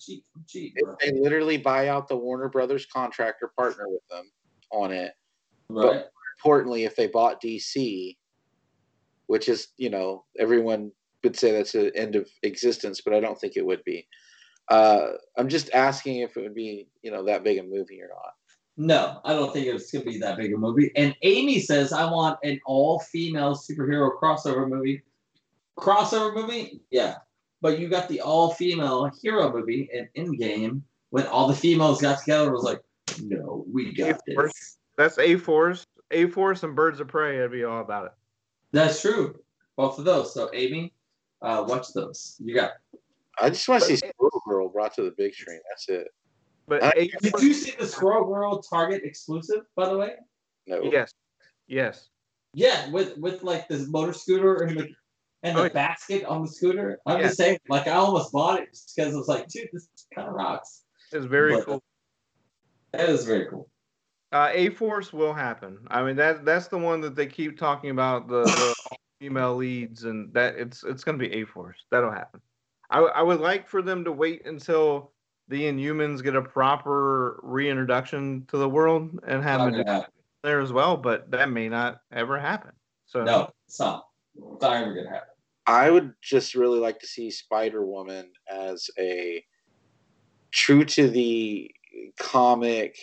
[0.00, 4.30] cheap, cheap, If they literally buy out the Warner Brothers contractor partner with them
[4.72, 5.12] on it.
[5.68, 6.04] Right?
[6.38, 8.16] Importantly, if they bought DC,
[9.30, 10.90] which is you know everyone
[11.22, 14.08] would say that's the end of existence, but I don't think it would be.
[14.68, 18.08] Uh, I'm just asking if it would be you know that big a movie or
[18.08, 18.32] not.
[18.76, 20.90] No, I don't think it's gonna be that big a movie.
[20.96, 25.00] And Amy says I want an all-female superhero crossover movie.
[25.78, 27.18] Crossover movie, yeah.
[27.60, 32.44] But you got the all-female hero movie in Endgame when all the females got together
[32.44, 32.80] and was like,
[33.22, 34.78] no, we got this.
[34.96, 37.44] that's A Force, A Force, and Birds of Prey.
[37.44, 38.12] I'd be all about it.
[38.72, 39.38] That's true.
[39.76, 40.34] Both of those.
[40.34, 40.92] So Amy,
[41.42, 42.36] uh, watch those.
[42.38, 42.72] You got.
[43.40, 45.60] I just want to see But- Squirrel Girl brought to the big screen.
[45.70, 46.08] That's it.
[46.68, 50.14] But I- A Did you see the Squirrel Girl Target exclusive, by the way?
[50.66, 50.82] No.
[50.84, 51.12] yes,
[51.66, 52.10] yes.
[52.52, 54.88] Yeah, with with like this motor scooter and the
[55.42, 56.98] and the Oh, basket on the scooter.
[57.06, 57.26] I'm Yeah.
[57.28, 60.28] just saying, like I almost bought it just because I was like, dude, this kind
[60.28, 60.82] of rocks.
[61.12, 61.82] It's very But- cool.
[62.92, 63.68] That is very cool.
[64.32, 65.78] Uh, A Force will happen.
[65.88, 68.74] I mean that that's the one that they keep talking about the, the
[69.20, 71.84] female leads, and that it's it's gonna be A Force.
[71.90, 72.40] That'll happen.
[72.90, 75.12] I w- I would like for them to wait until
[75.48, 80.10] the Inhumans get a proper reintroduction to the world and have Not happen.
[80.44, 82.70] there as well, but that may not ever happen.
[83.06, 84.06] So No, it's not.
[84.36, 85.28] It's not ever gonna happen.
[85.66, 89.44] I would just really like to see Spider Woman as a
[90.52, 91.70] true to the
[92.18, 92.96] comic,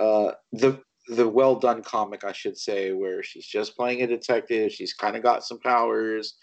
[0.00, 4.72] uh, the the well done comic, I should say, where she's just playing a detective.
[4.72, 6.34] She's kind of got some powers,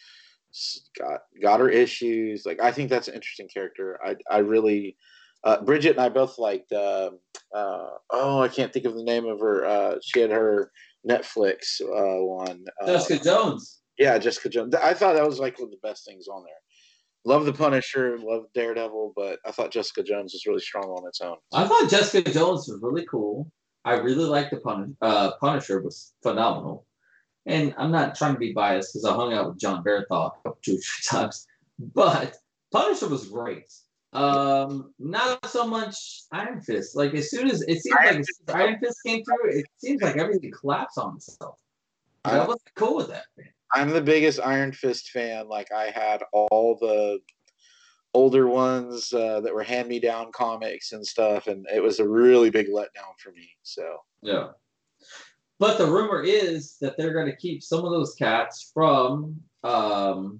[0.97, 2.43] got got her issues.
[2.45, 3.99] Like I think that's an interesting character.
[4.05, 4.97] I I really.
[5.41, 6.69] Uh, Bridget and I both liked.
[6.73, 7.11] Uh,
[7.55, 9.65] uh, oh, I can't think of the name of her.
[9.65, 10.69] Uh, she had her
[11.09, 12.65] Netflix uh, one.
[12.81, 13.79] Uh, Jessica Jones.
[13.97, 14.75] yeah, Jessica Jones.
[14.75, 16.53] I thought that was like one of the best things on there.
[17.25, 21.21] Love the Punisher, love Daredevil, but I thought Jessica Jones was really strong on its
[21.21, 21.37] own.
[21.53, 23.51] I thought Jessica Jones was really cool.
[23.85, 26.85] I really liked the Punish, uh, Punisher was phenomenal.
[27.45, 30.31] And I'm not trying to be biased because I hung out with Jon Bernthal a
[30.31, 31.45] couple two three times,
[31.93, 32.35] but
[32.71, 33.71] Punisher was great.
[34.13, 36.95] Um, not so much Iron Fist.
[36.95, 40.17] Like as soon as it seems like as Iron Fist came through, it seems like
[40.17, 41.59] everything collapsed on itself.
[42.25, 43.25] I I- wasn't cool with that.
[43.37, 43.47] Man.
[43.73, 45.47] I'm the biggest Iron Fist fan.
[45.47, 47.19] Like I had all the
[48.13, 52.07] older ones uh, that were hand me down comics and stuff, and it was a
[52.07, 53.49] really big letdown for me.
[53.63, 54.49] So Yeah.
[55.59, 60.39] But the rumor is that they're going to keep some of those cats from um,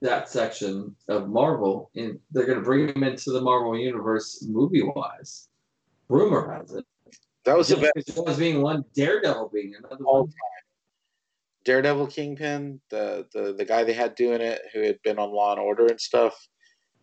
[0.00, 4.82] that section of Marvel, and they're going to bring them into the Marvel universe movie
[4.82, 5.48] wise.
[6.08, 6.84] Rumor has it.
[7.44, 8.38] that was the best.
[8.38, 10.32] Being one, Daredevil being another All one.
[11.64, 15.52] Daredevil Kingpin, the, the the guy they had doing it, who had been on Law
[15.52, 16.34] and Order and stuff.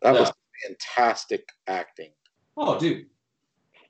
[0.01, 0.32] That was
[0.66, 2.12] fantastic acting.
[2.55, 3.08] Oh, dude.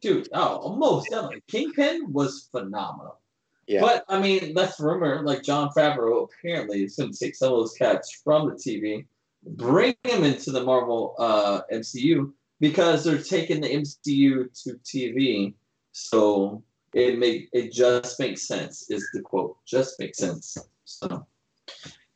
[0.02, 1.44] Dude, oh, most definitely.
[1.48, 3.20] Kingpin was phenomenal.
[3.68, 3.82] Yeah.
[3.82, 5.22] But I mean, that's rumor.
[5.24, 9.06] Like Jon Favreau apparently is going to take some of those cats from the TV,
[9.44, 15.54] bring them into the Marvel uh, MCU because they're taking the MCU to TV.
[15.92, 16.64] So
[16.98, 18.90] it make it just makes sense.
[18.90, 19.58] Is the quote?
[19.66, 20.58] Just makes sense.
[20.86, 21.26] So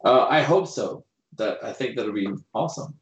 [0.03, 1.05] uh, I hope so.
[1.37, 2.95] That I think that'll be awesome.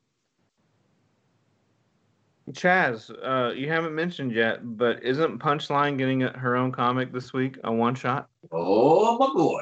[2.51, 7.57] Chaz, uh, you haven't mentioned yet, but isn't Punchline getting her own comic this week?
[7.63, 8.27] A one shot?
[8.51, 9.61] Oh my boy.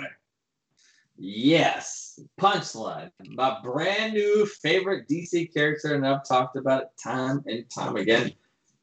[1.18, 2.20] Yes.
[2.40, 3.12] Punchline.
[3.30, 8.32] My brand new favorite DC character, and I've talked about it time and time again.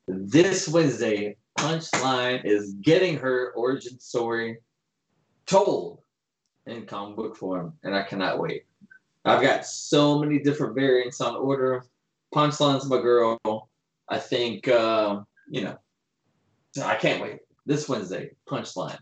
[0.06, 4.58] This Wednesday, Punchline is getting her origin story
[5.46, 6.00] told
[6.66, 8.64] in comic book form, and I cannot wait.
[9.24, 11.84] I've got so many different variants on order.
[12.34, 13.38] Punchline's my girl.
[14.08, 15.78] I think, uh, you know,
[16.82, 17.38] I can't wait.
[17.66, 18.98] This Wednesday, Punchline.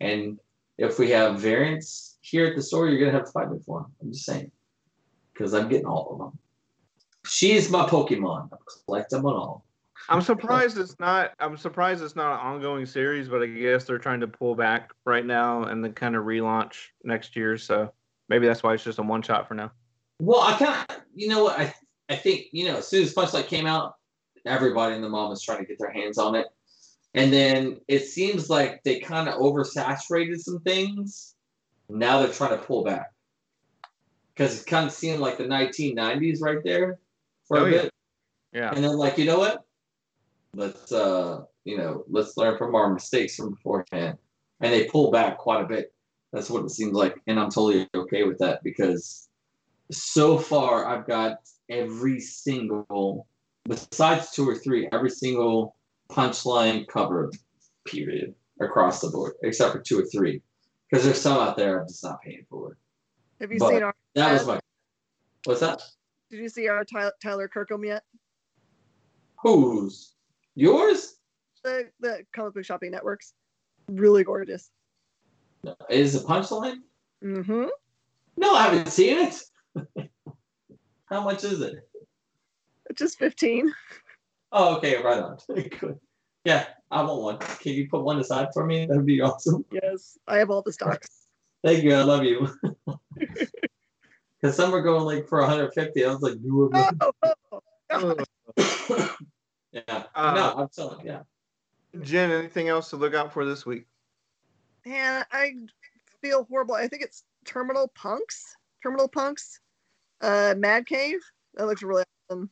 [0.00, 0.38] And
[0.78, 3.80] if we have variants here at the store, you're gonna have to fight me for
[3.80, 3.92] them.
[4.00, 4.50] I'm just saying,
[5.32, 6.38] because I'm getting all of them.
[7.26, 8.48] She's my Pokemon.
[8.52, 9.66] I'm collecting them all.
[10.08, 11.32] I'm surprised it's not.
[11.40, 14.92] I'm surprised it's not an ongoing series, but I guess they're trying to pull back
[15.04, 16.74] right now and then kind of relaunch
[17.04, 17.56] next year.
[17.58, 17.92] So
[18.28, 19.72] maybe that's why it's just a one shot for now.
[20.20, 21.58] Well, I kind of, you know what?
[21.58, 21.74] I
[22.08, 23.94] I think you know, as soon as Punchline came out,
[24.44, 26.46] everybody in the mom was trying to get their hands on it,
[27.14, 31.34] and then it seems like they kind of oversaturated some things.
[31.88, 33.12] Now they're trying to pull back.
[34.34, 36.98] because it kind of seemed like the 1990s right there
[37.48, 37.82] for Oh, a yeah.
[37.82, 37.92] bit.
[38.52, 38.70] Yeah.
[38.74, 39.65] And then like, you know what?
[40.56, 44.16] Let's uh, you know, let's learn from our mistakes from beforehand.
[44.60, 45.92] And they pull back quite a bit.
[46.32, 49.28] That's what it seems like, and I'm totally okay with that because
[49.90, 51.38] so far I've got
[51.68, 53.26] every single,
[53.64, 55.76] besides two or three, every single
[56.10, 57.30] punchline cover,
[57.84, 60.42] period, across the board, except for two or three,
[60.90, 62.76] because there's some out there I'm just not paying for.
[63.40, 63.94] Have you But- seen our?
[64.14, 64.60] That was my.
[65.44, 65.82] What's that?
[66.30, 66.84] Did you see our
[67.22, 68.02] Tyler, Kirkham yet?
[69.42, 70.15] Whose?
[70.56, 71.16] Yours?
[71.62, 73.34] The the comic book shopping networks,
[73.88, 74.70] really gorgeous.
[75.90, 76.78] Is a punchline?
[77.22, 77.66] Mm-hmm.
[78.38, 80.08] No, I haven't seen it.
[81.06, 81.74] How much is it?
[82.94, 83.72] Just fifteen.
[84.50, 85.38] Oh, okay, right on.
[85.54, 85.98] Good.
[86.44, 87.38] Yeah, I want one.
[87.38, 88.86] Can you put one aside for me?
[88.86, 89.64] That'd be awesome.
[89.70, 91.08] Yes, I have all the stocks.
[91.64, 91.94] Thank you.
[91.94, 92.48] I love you.
[94.40, 96.04] Because some are going like for 150.
[96.04, 97.60] I was like, you Oh, oh,
[97.90, 99.16] oh.
[99.76, 100.04] Yeah.
[100.14, 101.06] Uh, no, I'm selling.
[101.06, 101.20] Yeah.
[102.02, 103.86] Jen, anything else to look out for this week?
[104.84, 105.54] Yeah, I
[106.22, 106.74] feel horrible.
[106.74, 108.56] I think it's Terminal Punks.
[108.82, 109.60] Terminal Punks.
[110.20, 111.20] Uh, Mad Cave.
[111.54, 112.50] That looks really awesome.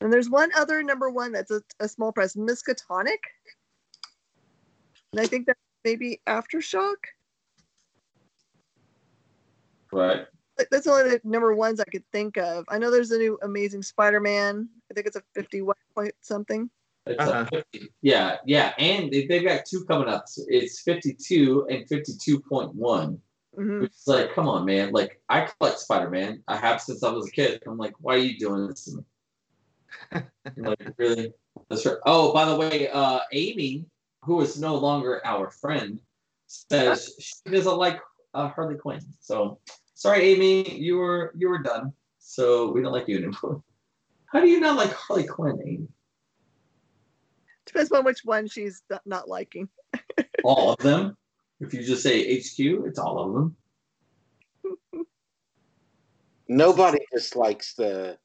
[0.00, 3.18] And there's one other number one that's a, a small press, Miskatonic.
[5.12, 6.96] And I think that's maybe Aftershock.
[9.92, 10.26] Right.
[10.60, 12.66] Like, That's the number ones I could think of.
[12.68, 14.68] I know there's a new Amazing Spider-Man.
[14.90, 16.68] I think it's a 51 point something.
[17.06, 17.46] It's Uh-huh.
[17.50, 17.90] a 50.
[18.02, 20.28] Yeah, yeah, and they, they've got two coming up.
[20.28, 23.18] So It's 52 and 52.1.
[23.56, 24.92] hmm Which is like, come on, man.
[24.92, 26.42] Like, I collect Spider Man.
[26.46, 27.62] I have since I was a kid.
[27.66, 28.96] I'm like, why are you doing this to
[30.12, 30.22] me?
[30.58, 31.32] Like, really?
[31.70, 31.96] That's right.
[32.04, 33.86] Oh, by the way, uh, Amy,
[34.24, 35.98] who is no longer our friend,
[36.48, 37.98] says she doesn't like
[38.34, 39.00] uh, Harley Quinn.
[39.20, 39.58] So,
[40.00, 41.92] sorry, Amy, you were you were done.
[42.18, 43.62] So we don't like you anymore.
[44.32, 45.88] How do you not like Harley Quinn, Amy?
[47.66, 49.68] Depends on which one she's not- not liking.
[50.44, 51.16] All of them.
[51.60, 55.04] If you just say HQ, it's all of them.
[56.48, 58.16] Nobody dislikes the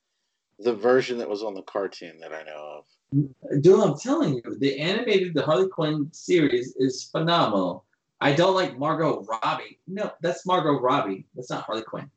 [0.60, 3.62] the version that was on the cartoon that I know of.
[3.62, 7.84] Dude, I'm telling you, the animated the Harley Quinn series is phenomenal.
[8.22, 9.80] I don't like Margot Robbie.
[9.88, 11.26] No, that's Margot Robbie.
[11.36, 12.10] That's not Harley Quinn.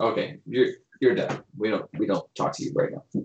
[0.00, 0.68] Okay, you're
[1.00, 1.42] you're done.
[1.56, 3.04] We don't we don't talk to you right now.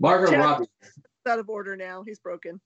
[0.00, 0.66] Margot Jack- Robbie.
[0.82, 2.02] It's out of order now.
[2.02, 2.60] He's broken.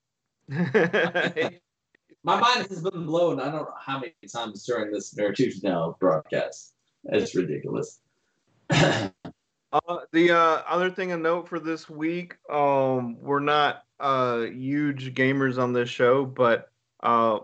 [0.48, 3.40] My mind has been blown.
[3.40, 6.74] I don't know how many times during this Tuesday Now broadcast.
[7.04, 8.00] It's ridiculous.
[9.74, 15.14] Uh, the uh, other thing to note for this week, um, we're not uh, huge
[15.14, 16.70] gamers on this show, but
[17.02, 17.40] uh,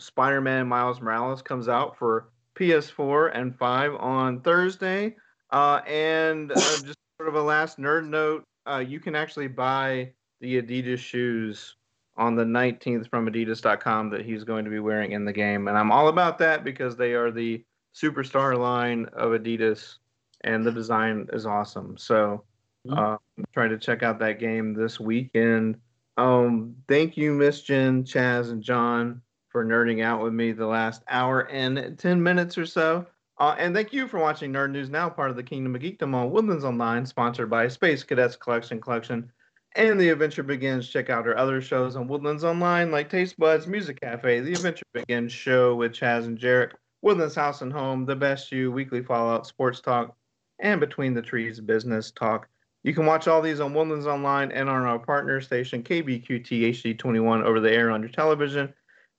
[0.00, 5.14] Spider-Man Miles Morales comes out for PS4 and 5 on Thursday.
[5.50, 8.44] Uh, and just sort of a last nerd note,
[8.88, 11.76] you can actually buy the Adidas shoes
[12.16, 15.68] on the 19th from adidas.com that he's going to be wearing in the game.
[15.68, 17.62] And I'm all about that because they are the
[17.94, 19.96] superstar line of Adidas
[20.44, 21.96] and the design is awesome.
[21.98, 22.44] So
[22.90, 25.78] uh, I'm trying to check out that game this weekend.
[26.16, 31.02] Um, thank you, Miss Jen, Chaz, and John for nerding out with me the last
[31.08, 33.06] hour and 10 minutes or so.
[33.38, 36.14] Uh, and thank you for watching Nerd News Now, part of the Kingdom of Geekdom
[36.14, 39.30] on Woodlands Online, sponsored by Space Cadets Collection Collection.
[39.76, 40.88] And The Adventure Begins.
[40.88, 44.84] Check out our other shows on Woodlands Online, like Taste Buds, Music Cafe, The Adventure
[44.92, 46.72] Begins show with Chaz and Jarek,
[47.02, 50.16] Woodlands House and Home, The Best You, Weekly Fallout, Sports Talk,
[50.60, 52.48] and Between the Trees Business Talk.
[52.82, 57.42] You can watch all these on Woodlands Online and on our partner station, KBQT HD21,
[57.42, 58.72] over the air on your television.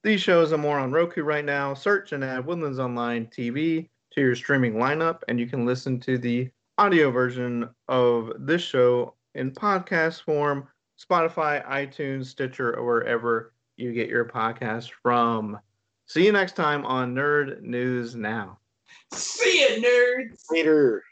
[0.04, 1.74] These shows are more on Roku right now.
[1.74, 6.18] Search and add Woodlands Online TV to your streaming lineup, and you can listen to
[6.18, 10.68] the audio version of this show in podcast form,
[11.00, 15.60] Spotify, iTunes, Stitcher, or wherever you get your podcast from.
[16.06, 18.60] See you next time on Nerd News Now.
[19.12, 20.44] See you, nerds.
[20.52, 21.04] Later.